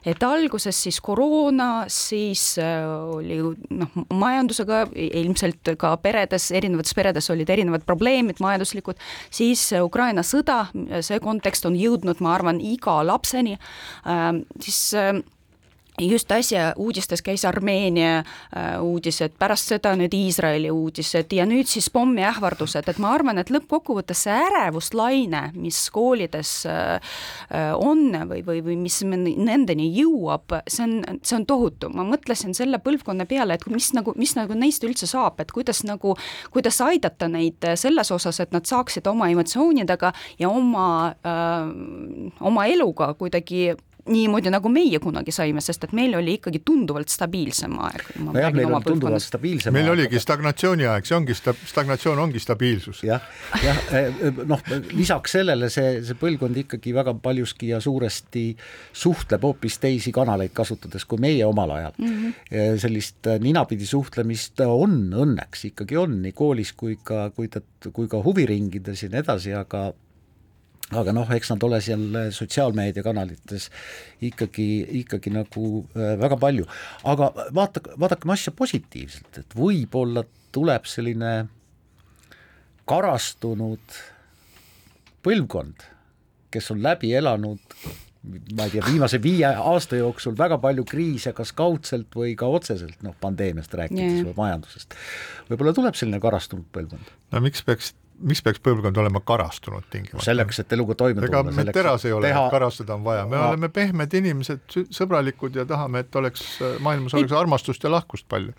[0.06, 3.40] et alguses siis koroona, siis äh, oli
[3.70, 8.98] noh, majandusega ilmselt ka peredes, erinevates peredes olid erinevad probleemid majanduslikud,
[9.30, 10.68] siis Ukraina sõda,
[11.02, 13.58] see kontekst on jõudnud, ma arvan, iga lapseni,
[14.08, 14.32] äh,
[14.64, 15.18] siis äh,
[16.02, 21.90] just äsja uudistes käis Armeenia äh, uudised, pärast seda nüüd Iisraeli uudised ja nüüd siis
[21.90, 27.16] pommiähvardused, et ma arvan, et lõppkokkuvõttes see ärevuslaine, mis koolides äh,
[27.82, 32.78] on või, või, või mis nendeni jõuab, see on, see on tohutu, ma mõtlesin selle
[32.84, 36.14] põlvkonna peale, et mis nagu, mis nagu neist üldse saab, et kuidas nagu,
[36.54, 40.88] kuidas aidata neid selles osas, et nad saaksid oma emotsioonidega ja oma
[41.26, 41.76] äh,,
[42.46, 43.72] oma eluga kuidagi
[44.08, 48.06] niimoodi, nagu meie kunagi saime, sest et meil oli ikkagi tunduvalt stabiilsem aeg.
[48.24, 49.98] nojah, meil on tunduvalt stabiilsem meil aeg.
[49.98, 53.20] oligi stagnatsiooni aeg, see ongi sta-, stagnatsioon ongi stabiilsus ja,.
[53.64, 58.46] jah, jah, eh, noh, lisaks sellele see, see põlvkond ikkagi väga paljuski ja suuresti
[58.96, 62.18] suhtleb hoopis teisi kanaleid kasutades kui meie omal ajal mm.
[62.18, 62.82] -hmm.
[62.82, 67.62] sellist eh, ninapidi suhtlemist on õnneks ikkagi on nii koolis kui ka, kui ta,
[67.94, 69.90] kui ka huviringides ja nii edasi, aga
[70.96, 73.68] aga noh, eks nad ole seal sotsiaalmeediakanalites
[74.24, 74.68] ikkagi,
[75.04, 76.68] ikkagi nagu äh, väga palju,
[77.12, 80.24] aga vaata, vaadakem asja positiivselt, et võib-olla
[80.56, 81.34] tuleb selline
[82.88, 84.00] karastunud
[85.28, 85.84] põlvkond,
[86.54, 87.78] kes on läbi elanud
[88.28, 92.98] ma ei tea, viimase viie aasta jooksul väga palju kriise, kas kaudselt või ka otseselt,
[93.06, 94.26] noh, pandeemiast rääkides yeah.
[94.30, 94.98] või majandusest.
[95.52, 97.14] võib-olla tuleb selline karastunud põlvkond.
[97.34, 100.26] no miks peaks miks peaks põlvkond olema karastunud tingimata?
[100.26, 101.42] selleks, et eluga toime tulla.
[101.44, 103.50] ega me teras ei ole teha..., karastada on vaja, me no.
[103.52, 106.46] oleme pehmed inimesed, sõbralikud ja tahame, et oleks,
[106.86, 108.56] maailmas oleks armastust ja lahkust palju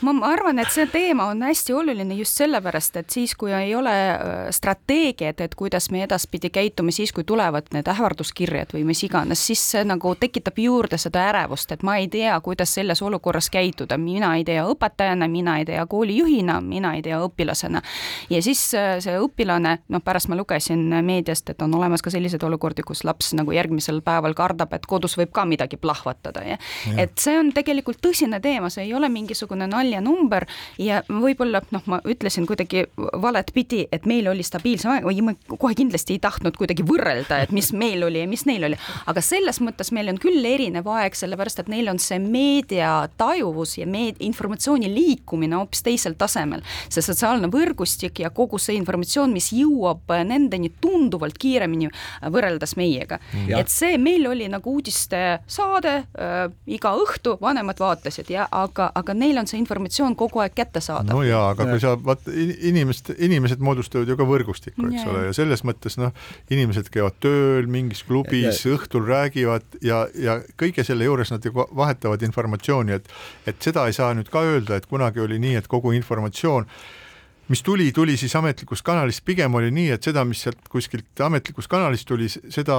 [0.00, 3.74] ma, ma arvan, et see teema on hästi oluline just sellepärast, et siis, kui ei
[3.74, 9.02] ole äh, strateegiat, et kuidas me edaspidi käitume siis, kui tulevad need ähvarduskirjad või mis
[9.06, 13.48] iganes, siis see nagu tekitab juurde seda ärevust, et ma ei tea, kuidas selles olukorras
[13.52, 17.82] käituda, mina ei tea õpetajana, mina ei tea koolijuhina, mina ei tea õpilasena.
[18.30, 22.42] ja siis äh, see õpilane, noh, pärast ma lugesin meediast, et on olemas ka selliseid
[22.46, 26.98] olukordi, kus laps nagu järgmisel päeval kardab, et kodus võib ka midagi plahvatada ja, ja.
[27.06, 30.46] et see on tegelikult tõsine teema, see ei ole mingisugune naljanumber
[30.78, 35.34] ja võib-olla noh, ma ütlesin kuidagi valet pidi, et meil oli stabiilsem aeg või ma
[35.48, 39.22] kohe kindlasti ei tahtnud kuidagi võrrelda, et mis meil oli ja mis neil oli, aga
[39.24, 44.20] selles mõttes meil on küll erinev aeg, sellepärast et neil on see meediatajuvus ja meed-,
[44.26, 46.64] informatsiooni liikumine hoopis teisel tasemel.
[46.88, 51.90] see sotsiaalne võrgustik ja kogu see informatsioon, mis jõuab nendeni tunduvalt kiiremini
[52.32, 53.20] võrreldes meiega.
[53.48, 59.38] et see, meil oli nagu uudistesaade äh, iga õhtu, vanemad vaatasid ja aga, aga neil
[59.38, 59.75] on see informatsioon
[60.18, 61.12] kogu aeg kättesaadav.
[61.14, 65.24] no jaa, aga kui sa vaat inimest, inimesed moodustavad ju ka võrgustikku, eks ja, ole,
[65.28, 66.12] ja selles mõttes noh,
[66.52, 72.22] inimesed käivad tööl mingis klubis, õhtul räägivad ja, ja kõige selle juures nad ju vahetavad
[72.26, 73.10] informatsiooni, et
[73.46, 76.66] et seda ei saa nüüd ka öelda, et kunagi oli nii, et kogu informatsioon
[77.48, 81.70] mis tuli, tuli siis ametlikust kanalist, pigem oli nii, et seda, mis sealt kuskilt ametlikust
[81.70, 82.76] kanalist tuli, seda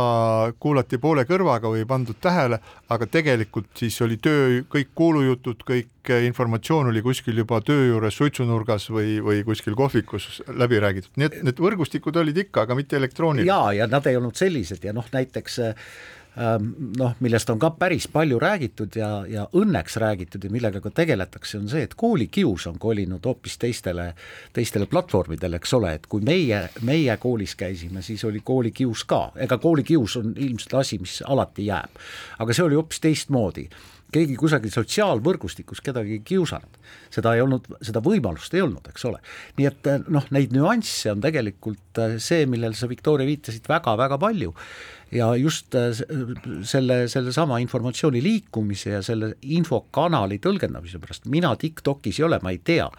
[0.60, 2.60] kuulati poole kõrvaga või ei pandud tähele,
[2.91, 8.89] aga tegelikult siis oli töö, kõik kuulujutud, kõik informatsioon oli kuskil juba töö juures suitsunurgas
[8.91, 13.51] või, või kuskil kohvikus läbi räägitud, nii et need võrgustikud olid ikka, aga mitte elektroonilised.
[13.51, 15.89] jaa, ja nad ei olnud sellised ja noh, näiteks äh,
[16.38, 21.58] noh, millest on ka päris palju räägitud ja, ja õnneks räägitud ja millega ka tegeletakse,
[21.58, 24.12] on see, et koolikius on kolinud hoopis teistele,
[24.54, 29.58] teistele platvormidele, eks ole, et kui meie, meie koolis käisime, siis oli koolikius ka, ega
[29.62, 32.02] koolikius on ilmselt asi, mis alati jääb.
[32.39, 33.69] aga see oli hoopis teistmoodi
[34.13, 36.78] keegi kusagil sotsiaalvõrgustikus kedagi kiusanud,
[37.12, 39.19] seda ei olnud, seda võimalust ei olnud, eks ole.
[39.58, 44.54] nii et noh, neid nüansse on tegelikult see, millele sa, Viktoria, viitasid väga-väga palju
[45.11, 45.91] ja just äh,
[46.63, 52.61] selle, sellesama informatsiooni liikumise ja selle infokanali tõlgendamise pärast, mina TikTokis ei ole, ma ei
[52.63, 52.89] tea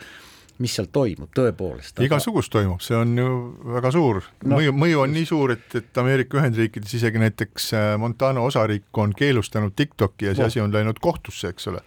[0.62, 2.00] mis seal toimub tõepoolest.
[2.02, 3.28] igasugust toimub, see on ju
[3.76, 7.90] väga suur no., mõju, mõju on nii suur, et, et Ameerika Ühendriikides isegi näiteks äh,
[8.00, 10.50] Montana osariik on keelustanud TikToki ja see no.
[10.50, 11.82] asi on läinud kohtusse, eks ole.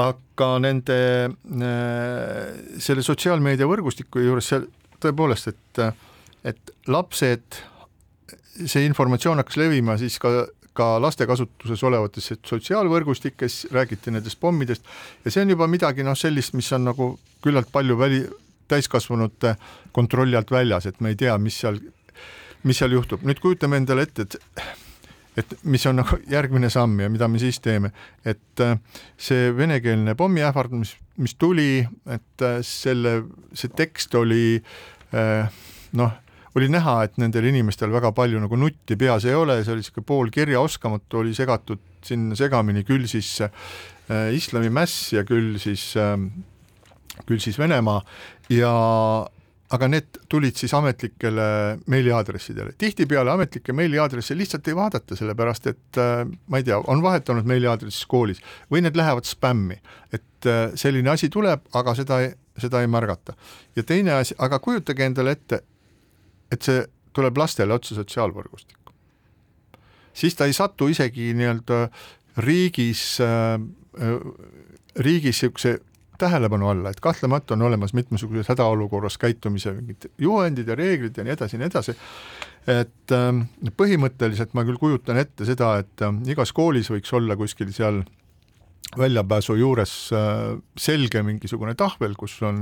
[0.00, 4.64] aga nende, äh, selle sotsiaalmeedia võrgustiku juures seal
[5.02, 5.84] tõepoolest, et,
[6.48, 7.60] et lapsed
[8.66, 14.86] see informatsioon hakkas levima siis ka ka laste kasutuses olevates sotsiaalvõrgustikes, räägiti nendest pommidest
[15.24, 17.08] ja see on juba midagi noh, sellist, mis on nagu
[17.44, 18.22] küllalt palju väli,
[18.72, 19.56] täiskasvanute
[19.92, 21.76] kontrolli alt väljas, et me ei tea, mis seal,
[22.64, 23.24] mis seal juhtub.
[23.26, 24.38] nüüd kujutame endale ette, et
[25.36, 27.88] et mis on nagu järgmine samm ja mida me siis teeme,
[28.24, 28.76] et äh,
[29.16, 33.22] see venekeelne pommiähvardus, mis, tuli, et äh, selle,
[33.56, 34.60] see tekst oli
[35.16, 35.48] äh,
[35.96, 36.12] noh
[36.56, 40.08] oli näha, et nendel inimestel väga palju nagu nutti peas ei ole, see oli niisugune
[40.08, 43.52] poolkirjaoskamatu, oli segatud sinna segamini küll siis äh,
[44.34, 46.16] islamimäss ja küll siis äh,,
[47.28, 48.02] küll siis Venemaa
[48.52, 48.72] ja
[49.72, 51.44] aga need tulid siis ametlikele
[51.86, 52.74] meiliaadressidele.
[52.78, 58.06] tihtipeale ametlikke meiliaadresse lihtsalt ei vaadata, sellepärast et äh, ma ei tea, on vahetanud meiliaadressis
[58.06, 59.78] koolis või need lähevad spämmi,
[60.12, 62.20] et äh, selline asi tuleb, aga seda,
[62.58, 63.34] seda ei märgata.
[63.76, 65.62] ja teine asi, aga kujutage endale ette,
[66.52, 66.84] et see
[67.16, 68.92] tuleb lastele otse sotsiaalvõrgustikku.
[70.12, 71.86] siis ta ei satu isegi nii-öelda
[72.44, 73.56] riigis äh,,
[74.96, 75.78] riigis niisuguse
[76.22, 81.34] tähelepanu alla, et kahtlemata on olemas mitmesugused hädaolukorras käitumise mingid juhendid ja reeglid ja nii
[81.34, 81.94] edasi ja nii edasi,
[82.70, 83.30] et äh,
[83.76, 88.02] põhimõtteliselt ma küll kujutan ette seda, et äh, igas koolis võiks olla kuskil seal
[88.98, 92.58] väljapääsu juures äh, selge mingisugune tahvel, kus on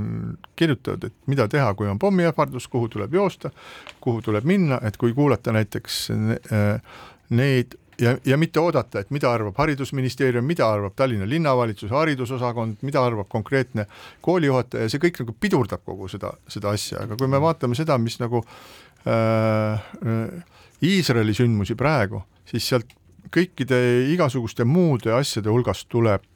[0.55, 3.51] kirjutatud, et mida teha, kui on pommiähvardus, kuhu tuleb joosta,
[4.01, 9.31] kuhu tuleb minna, et kui kuulata näiteks äh, neid ja, ja mitte oodata, et mida
[9.31, 13.85] arvab Haridusministeerium, mida arvab Tallinna linnavalitsuse haridusosakond, mida arvab konkreetne
[14.25, 18.17] koolijuhataja, see kõik nagu pidurdab kogu seda, seda asja, aga kui me vaatame seda, mis
[18.21, 18.43] nagu
[19.05, 19.91] äh,
[20.81, 22.95] Iisraeli äh, sündmusi praegu, siis sealt
[23.31, 23.79] kõikide
[24.13, 26.27] igasuguste muude asjade hulgast tuleb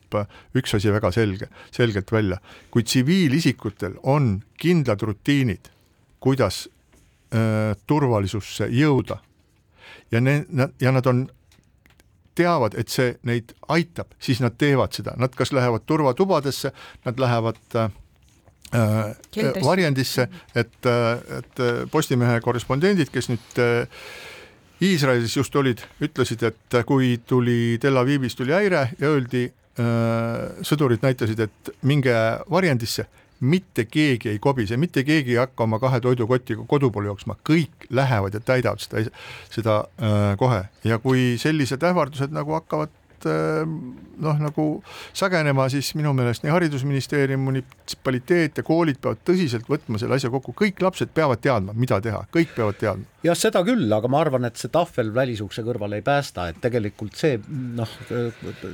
[0.55, 2.37] üks asi väga selge, selgelt välja,
[2.71, 5.67] kui tsiviilisikutel on kindlad rutiinid,
[6.23, 6.65] kuidas
[7.35, 9.19] äh, turvalisusse jõuda
[10.11, 10.45] ja ne-,
[10.81, 11.25] ja nad on,
[12.35, 16.71] teavad, et see neid aitab, siis nad teevad seda, nad kas lähevad turvatubadesse,
[17.05, 17.91] nad lähevad äh,
[18.75, 24.03] äh varjendisse, et, äh, et Postimehe korrespondendid, kes nüüd äh,
[24.83, 31.05] Iisraelis just olid, ütlesid, et kui tuli Tel Avivis tuli häire ja öeldi äh, sõdurid
[31.05, 32.15] näitasid, et minge
[32.51, 33.07] varjendisse,
[33.45, 37.87] mitte keegi ei kobise, mitte keegi ei hakka oma kahe toidukotiga kodu poole jooksma, kõik
[37.89, 39.05] lähevad ja täidavad seda,
[39.51, 40.65] seda äh, kohe.
[40.83, 42.91] Ja kui sellised ähvardused nagu hakkavad
[43.25, 44.65] noh, nagu
[45.15, 50.55] sagenema, siis minu meelest nii Haridusministeerium, munitsipaliteet ja koolid peavad tõsiselt võtma selle asja kokku,
[50.57, 53.07] kõik lapsed peavad teadma, mida teha, kõik peavad teadma.
[53.25, 57.15] jah, seda küll, aga ma arvan, et see tahvel välisukse kõrval ei päästa, et tegelikult
[57.19, 57.95] see noh,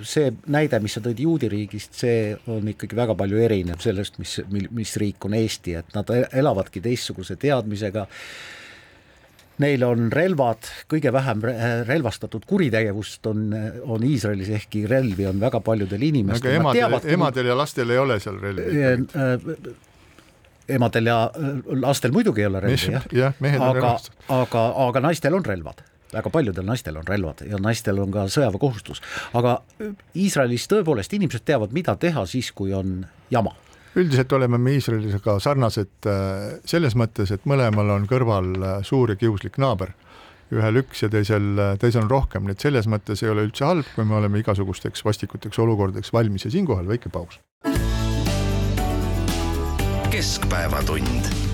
[0.08, 4.40] see näide, mis sa tõid juudi riigist, see on ikkagi väga palju erinev sellest, mis,
[4.50, 8.08] mis riik on Eesti, et nad elavadki teistsuguse teadmisega
[9.62, 11.44] neil on relvad, kõige vähem
[11.88, 13.46] relvastatud kuritegevust on,
[13.86, 16.58] on Iisraelis, ehkki relvi on väga paljudel inimestel.
[16.58, 19.88] aga emadel, teavad, emadel ja lastel ei ole seal relvi äh,?
[20.72, 21.22] emadel ja
[21.82, 23.08] lastel muidugi ei ole relvi, jah.
[23.16, 24.28] jah, relvastatud.
[24.30, 25.82] aga, aga naistel on relvad
[26.12, 29.00] väga paljudel naistel on relvad ja naistel on ka sõjaväekohustus,
[29.38, 29.62] aga
[30.16, 33.56] Iisraelis tõepoolest inimesed teavad, mida teha siis, kui on jama
[33.96, 39.20] üldiselt oleme me Iisraeliga sarnased äh, selles mõttes, et mõlemal on kõrval äh, suur ja
[39.20, 39.94] kiuslik naaber,
[40.52, 43.68] ühel üks ja teisel, äh, teisel on rohkem, nii et selles mõttes ei ole üldse
[43.68, 46.48] halb, kui me oleme igasugusteks vastikuteks olukordadeks valmis.
[46.48, 47.40] Ja siinkohal väike paus.
[50.12, 51.51] keskpäevatund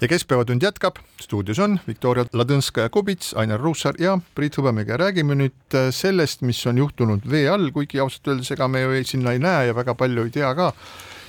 [0.00, 4.96] ja Keskpäevatund jätkab, stuudios on Viktoria Ladõnskaja-Kubits, Ainar Ruussaar ja Priit Hõbemägi.
[4.96, 9.04] Räägime nüüd äh, sellest, mis on juhtunud vee all, kuigi ausalt öeldes ega me ju
[9.04, 10.72] sinna ei näe ja väga palju ei tea ka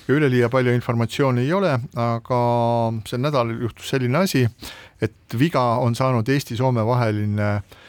[0.07, 2.41] ja üleliia palju informatsiooni ei ole, aga
[3.07, 4.47] sel nädalal juhtus selline asi,
[5.01, 7.80] et viga on saanud Eesti-Soome vaheline äh,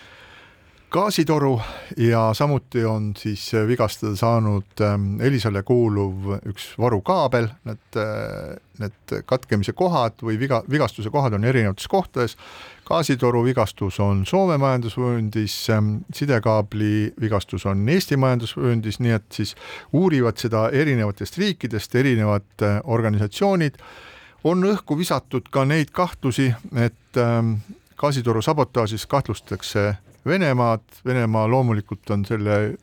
[0.93, 1.61] gaasitoru
[1.97, 9.73] ja samuti on siis vigastada saanud ähm, Elisale kuuluv üks varukaabel, need, äh, need katkemise
[9.73, 12.37] kohad või viga, vigastuse kohad on erinevates kohtades.
[12.85, 19.57] gaasitoru vigastus on Soome majandusvööndis, ähm, sidekaabli vigastus on Eesti majandusvööndis, nii et siis
[19.93, 23.75] uurivad seda erinevatest riikidest erinevad äh, organisatsioonid.
[24.45, 27.55] on õhku visatud ka neid kahtlusi, et ähm,
[27.97, 29.95] gaasitoru sabotaažis kahtlustatakse
[30.27, 32.77] Venemaad, Venemaa loomulikult on selle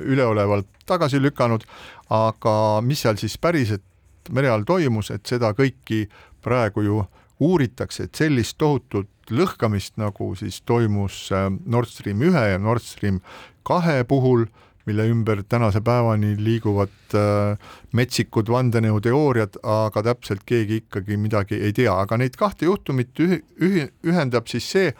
[0.00, 1.64] üleolevalt tagasi lükanud,
[2.10, 2.54] aga
[2.84, 3.84] mis seal siis päriselt
[4.32, 6.06] mere all toimus, et seda kõiki
[6.44, 7.02] praegu ju
[7.40, 11.28] uuritakse, et sellist tohutut lõhkamist, nagu siis toimus
[11.66, 13.20] Nord Stream ühe ja Nord Stream
[13.66, 14.46] kahe puhul,
[14.88, 21.92] mille ümber tänase päevani liiguvad äh, metsikud vandenõuteooriad, aga täpselt keegi ikkagi midagi ei tea,
[22.00, 24.94] aga neid kahte juhtumit üh-, üh-, ühendab siis see,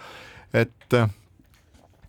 [0.53, 1.20] et äh, Äh,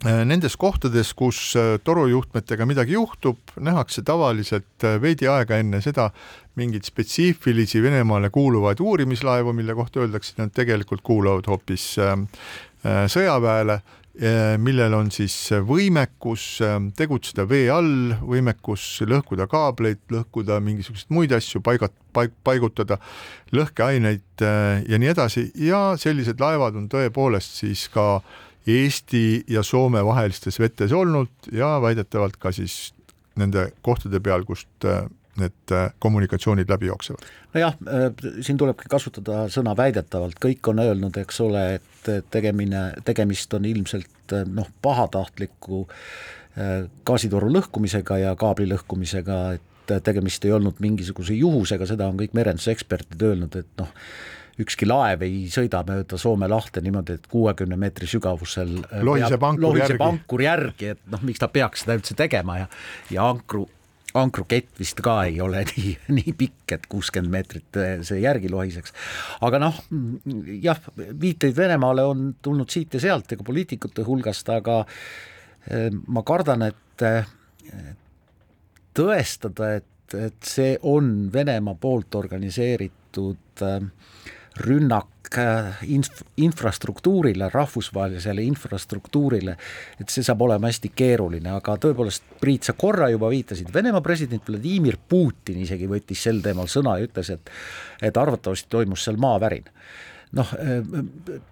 [0.02, 6.10] nendes kohtades, kus äh, torujuhtmetega midagi juhtub, nähakse tavaliselt äh, veidi aega enne seda
[6.58, 11.93] mingeid spetsiifilisi Venemaale kuuluvaid uurimislaevu, mille kohta öeldakse, et nad tegelikult kuuluvad hoopis
[12.82, 13.78] sõjaväele,
[14.60, 16.58] millel on siis võimekus
[16.97, 22.99] tegutseda vee all, võimekus lõhkuda kaableid, lõhkuda mingisuguseid muid asju, paigat-, paig-, paigutada
[23.56, 25.47] lõhkeaineid ja nii edasi.
[25.56, 31.80] Ja sellised laevad on tõepoolest siis ka äh, Eesti ja Soome vahelistes vetes olnud ja
[31.82, 32.91] väidetavalt ka siis
[33.39, 35.05] nende kohtade peal, kust äh,
[35.39, 37.26] need äh, kommunikatsioonid läbi jooksevad.
[37.53, 38.09] nojah, äh,
[38.41, 44.36] siin tulebki kasutada sõna väidetavalt, kõik on öelnud, eks ole, et tegemine, tegemist on ilmselt
[44.47, 45.86] noh, pahatahtliku
[47.07, 53.24] gaasitoru lõhkumisega ja kaabli lõhkumisega, et tegemist ei olnud mingisuguse juhusega, seda on kõik merenduseksperdid
[53.24, 53.93] öelnud, et noh,
[54.60, 59.80] ükski laev ei sõida mööda Soome lahte niimoodi, et kuuekümne meetri sügavusel äh, lohiseb ankur
[59.80, 62.68] järgi, ankur järgi, et noh, miks ta peaks seda üldse tegema ja,
[63.14, 63.68] ja ankru
[64.18, 68.95] ankrukett vist ka ei ole nii, nii pikk, et kuuskümmend meetrit äh, see järgi lohiseks.
[69.47, 69.82] aga noh,
[70.62, 76.26] jah, viiteid Venemaale on tulnud siit ja sealt ja ka poliitikute hulgast, aga äh, ma
[76.28, 76.78] kardan, et
[78.97, 83.80] tõestada, et, et see on Venemaa poolt organiseeritud äh,
[84.60, 89.56] rünnak äh, inf-, infrastruktuurile, rahvusvahelisele infrastruktuurile,
[89.99, 94.47] et see saab olema hästi keeruline, aga tõepoolest, Priit, sa korra juba viitasid, Venemaa president
[94.49, 97.52] Vladimir Putin isegi võttis sel teemal sõna ja ütles, et
[98.02, 99.68] et arvatavasti toimus seal maavärin.
[100.34, 100.47] Noh,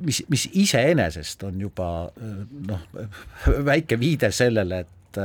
[0.02, 2.10] mis, mis iseenesest on juba
[2.72, 2.86] noh,
[3.68, 5.20] väike viide sellele, et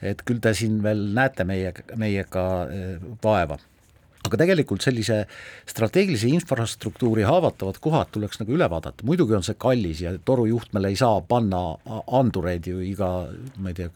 [0.00, 2.44] et küll te siin veel näete meie, meiega
[3.20, 3.58] vaeva
[4.26, 5.22] aga tegelikult sellise
[5.68, 10.98] strateegilise infrastruktuuri haavatavad kohad tuleks nagu üle vaadata, muidugi on see kallis ja torujuhtmele ei
[11.00, 11.62] saa panna
[12.20, 13.10] andureid ju iga,
[13.56, 13.92] ma ei tea,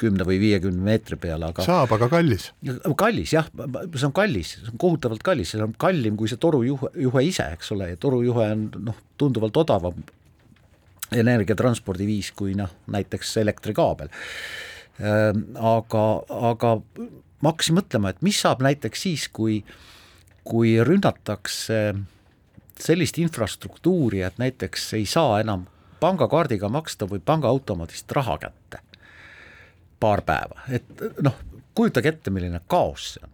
[0.00, 2.50] kümne või viiekümne meetri peale, aga saab, aga kallis.
[2.98, 3.48] kallis jah,
[3.94, 7.46] see on kallis, see on kohutavalt kallis, see on kallim kui see torujuhe, juhe ise,
[7.56, 10.04] eks ole, ja torujuhe on noh, tunduvalt odavam
[11.14, 14.10] energiatranspordiviis kui noh, näiteks elektrikaabel
[14.98, 16.04] aga,
[16.50, 16.74] aga
[17.44, 19.60] ma hakkasin mõtlema, et mis saab näiteks siis, kui,
[20.48, 21.80] kui rünnatakse
[22.80, 25.68] sellist infrastruktuuri, et näiteks ei saa enam
[26.00, 28.80] pangakaardiga maksta või pangaautomaadist raha kätte
[30.00, 31.36] paar päeva, et noh,
[31.76, 33.30] kujutage ette, milline kaos see on.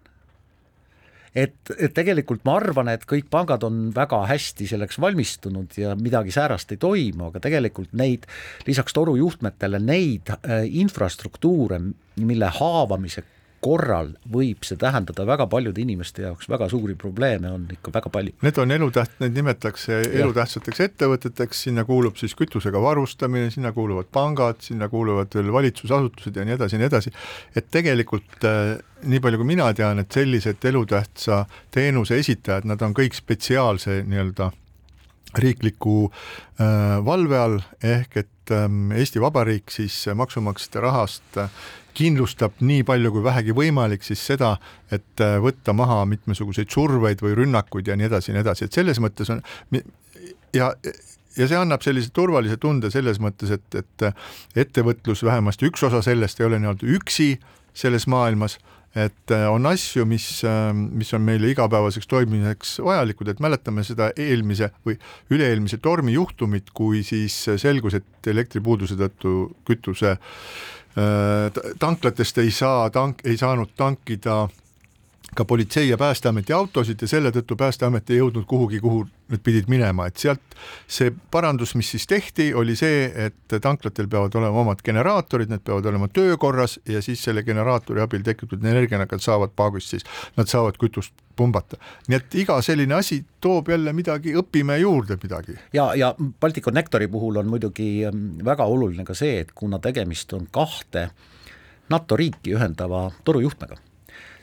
[1.31, 6.35] Et, et tegelikult ma arvan, et kõik pangad on väga hästi selleks valmistunud ja midagi
[6.35, 8.27] säärast ei toimu, aga tegelikult neid,
[8.67, 11.79] lisaks torujuhtmetele neid äh, infrastruktuure,
[12.19, 13.23] mille haavamise
[13.61, 18.35] korral võib see tähendada väga paljude inimeste jaoks väga suuri probleeme, on ikka väga palju.
[18.45, 24.63] Need on elutäht-, neid nimetatakse elutähtsateks ettevõteteks, sinna kuulub siis kütusega varustamine, sinna kuuluvad pangad,
[24.65, 27.13] sinna kuuluvad veel valitsusasutused ja nii edasi ja nii edasi,
[27.57, 31.45] et tegelikult äh, nii palju, kui mina tean, et sellised elutähtsa
[31.75, 34.51] teenuse esitajad, nad on kõik spetsiaalse nii-öelda
[35.39, 41.53] riikliku äh, valve all, ehk et ähm, Eesti Vabariik siis maksumaksjate rahast äh,
[41.95, 44.55] kindlustab nii palju kui vähegi võimalik siis seda,
[44.93, 48.81] et äh, võtta maha mitmesuguseid surveid või rünnakuid ja nii edasi ja nii edasi, et
[48.81, 49.43] selles mõttes on
[50.57, 50.73] ja
[51.39, 56.41] ja see annab sellise turvalise tunde selles mõttes, et, et ettevõtlus, vähemasti üks osa sellest
[56.41, 57.31] ei ole nii-öelda üksi
[57.77, 58.57] selles maailmas,
[58.99, 64.11] et äh, on asju, mis, äh, mis on meile igapäevaseks toimimiseks vajalikud, et mäletame seda
[64.19, 64.99] eelmise või
[65.31, 69.37] üle-eelmise tormijuhtumit, kui siis selgus, et elektripuuduse tõttu
[69.69, 70.80] kütuse Äh,
[71.79, 74.49] tanklatest ei saa tank, ei saanud tankida
[75.35, 79.69] ka politsei ja Päästeameti autosid ja selle tõttu Päästeamet ei jõudnud kuhugi, kuhu need pidid
[79.71, 80.57] minema, et sealt
[80.91, 85.87] see parandus, mis siis tehti, oli see, et tanklatel peavad olema omad generaatorid, need peavad
[85.87, 90.07] olema töökorras ja siis selle generaatori abil tekitatud energiaga nad saavad paagist siis,
[90.37, 91.79] nad saavad kütust pumbata.
[92.09, 95.55] nii et iga selline asi toob jälle midagi, õpime juurde midagi.
[95.73, 100.49] ja, ja Balticconnectori puhul on muidugi ähm, väga oluline ka see, et kuna tegemist on
[100.51, 101.11] kahte
[101.91, 103.79] NATO riiki ühendava torujuhtmega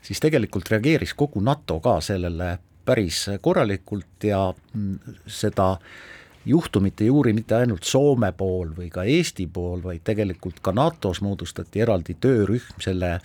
[0.08, 2.56] siis tegelikult reageeris kogu NATO ka sellele
[2.88, 5.76] päris korralikult ja mm, seda
[6.48, 11.22] juhtumit ei uuri mitte ainult Soome pool või ka Eesti pool, vaid tegelikult ka NATO-s
[11.26, 13.18] moodustati eraldi töörühm selle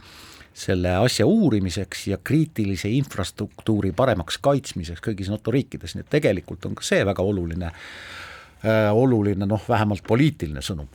[0.53, 6.74] selle asja uurimiseks ja kriitilise infrastruktuuri paremaks kaitsmiseks kõigis NATO riikides, nii et tegelikult on
[6.76, 10.91] ka see väga oluline äh,, oluline noh, vähemalt poliitiline sõnum.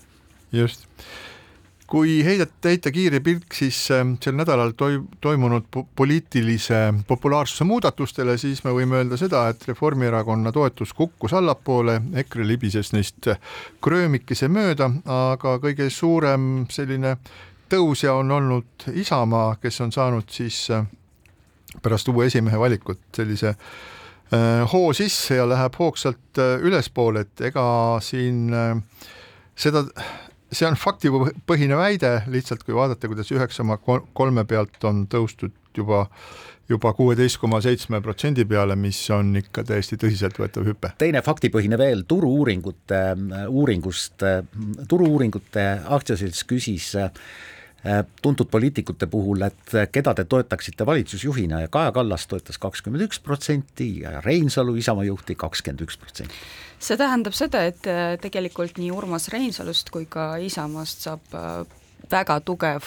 [0.52, 0.86] just
[1.88, 8.64] kui heidata, heita kiire pilk siis ähm, sel nädalal toi-, toimunud poliitilise populaarsuse muudatustele, siis
[8.66, 13.32] me võime öelda seda, et Reformierakonna toetus kukkus allapoole, EKRE libises neist
[13.84, 17.16] kröömikese mööda, aga kõige suurem selline
[17.70, 20.86] tõusja on olnud Isamaa, kes on saanud siis äh,
[21.84, 27.66] pärast uue esimehe valikut sellise äh, hoo sisse ja läheb hoogsalt äh, ülespoole, et ega
[28.04, 28.48] siin
[29.58, 29.84] seda
[30.52, 36.08] see on faktipõhine väide, lihtsalt kui vaadata, kuidas üheksa koma kolme pealt on tõustud juba
[36.68, 40.92] juba kuueteist koma seitsme protsendi peale, mis on ikka täiesti tõsiseltvõetav hüpe.
[41.00, 43.04] teine faktipõhine veel, turu-uuringute
[43.48, 44.26] uuringust,
[44.92, 45.68] turu-uuringute
[45.98, 47.12] aktsiaselts küsis äh,
[48.22, 53.92] tuntud poliitikute puhul, et keda te toetaksite valitsusjuhina ja Kaja Kallas toetas kakskümmend üks protsenti
[54.02, 56.36] ja Reinsalu Isamaa juhti kakskümmend üks protsenti
[56.80, 61.64] see tähendab seda, et äh, tegelikult nii Urmas Reinsalust kui ka Isamaast saab äh,
[62.12, 62.84] väga tugev,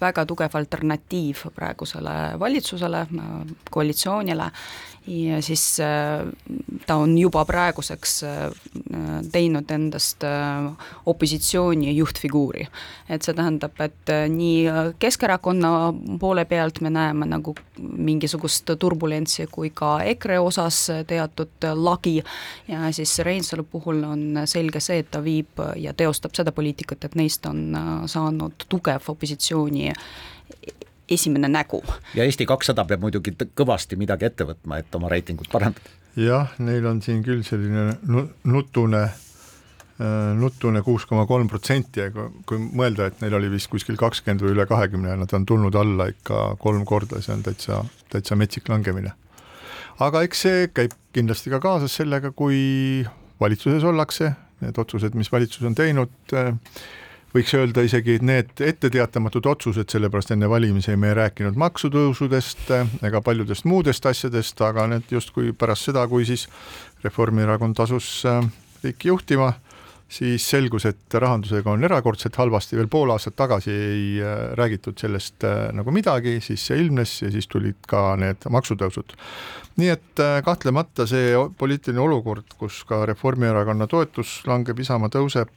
[0.00, 3.06] väga tugev alternatiiv praegusele valitsusele,
[3.70, 4.50] koalitsioonile
[5.06, 6.26] ja siis äh,
[6.86, 8.50] ta on juba praeguseks äh,
[9.32, 10.72] teinud endast äh,
[11.06, 12.66] opositsiooni juhtfiguuri.
[13.08, 15.70] et see tähendab, et nii Keskerakonna
[16.20, 22.22] poole pealt me näeme nagu mingisugust turbulentsi kui ka EKRE osas teatud lagi
[22.68, 27.18] ja siis Reinsalu puhul on selge see, et ta viib ja teostab seda poliitikat, et
[27.18, 27.74] neist on
[28.08, 29.92] saanud tugev opositsiooni
[31.10, 31.82] esimene nägu.
[32.14, 35.96] ja Eesti kakssada peab muidugi kõvasti midagi ette võtma, et oma reitingut parandada.
[36.16, 37.96] jah, neil on siin küll selline
[38.44, 39.16] nutune äh,
[40.38, 44.54] nutune kuus koma kolm protsenti, aga kui mõelda, et neil oli vist kuskil kakskümmend või
[44.54, 47.82] üle kahekümne ja nad on tulnud alla ikka kolm korda, see on täitsa,
[48.12, 49.12] täitsa metsik langemine.
[49.98, 53.04] aga eks see käib kindlasti ka kaasas sellega, kui
[53.40, 56.54] valitsuses ollakse, need otsused, mis valitsus on teinud, äh,
[57.34, 62.72] võiks öelda isegi, need etteteatamatud otsused, sellepärast enne valimisi me ei rääkinud maksutõusudest
[63.06, 66.48] ega paljudest muudest asjadest, aga need justkui pärast seda, kui siis
[67.04, 68.42] Reformierakond asus äh,
[68.82, 69.52] riiki juhtima,
[70.10, 75.46] siis selgus, et rahandusega on erakordselt halvasti, veel pool aastat tagasi ei äh, räägitud sellest
[75.78, 79.14] nagu midagi, siis see ilmnes ja siis tulid ka need maksutõusud.
[79.80, 85.54] nii et kahtlemata see poliitiline olukord, kus ka Reformierakonna toetus langeb, Isamaa tõuseb,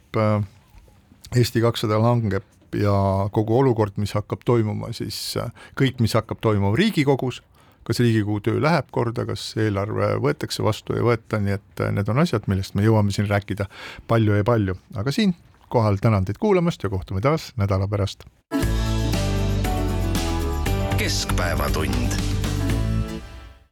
[1.34, 2.46] Eesti kakssada langeb
[2.78, 2.94] ja
[3.34, 5.18] kogu olukord, mis hakkab toimuma, siis
[5.80, 7.42] kõik, mis hakkab toimuma Riigikogus,
[7.88, 12.22] kas Riigikogu töö läheb korda, kas eelarve võetakse vastu ei võeta, nii et need on
[12.24, 13.70] asjad, millest me jõuame siin rääkida
[14.08, 18.28] palju ja palju, aga siinkohal tänan teid kuulamast ja kohtume taas nädala pärast.
[21.04, 22.33] keskpäevatund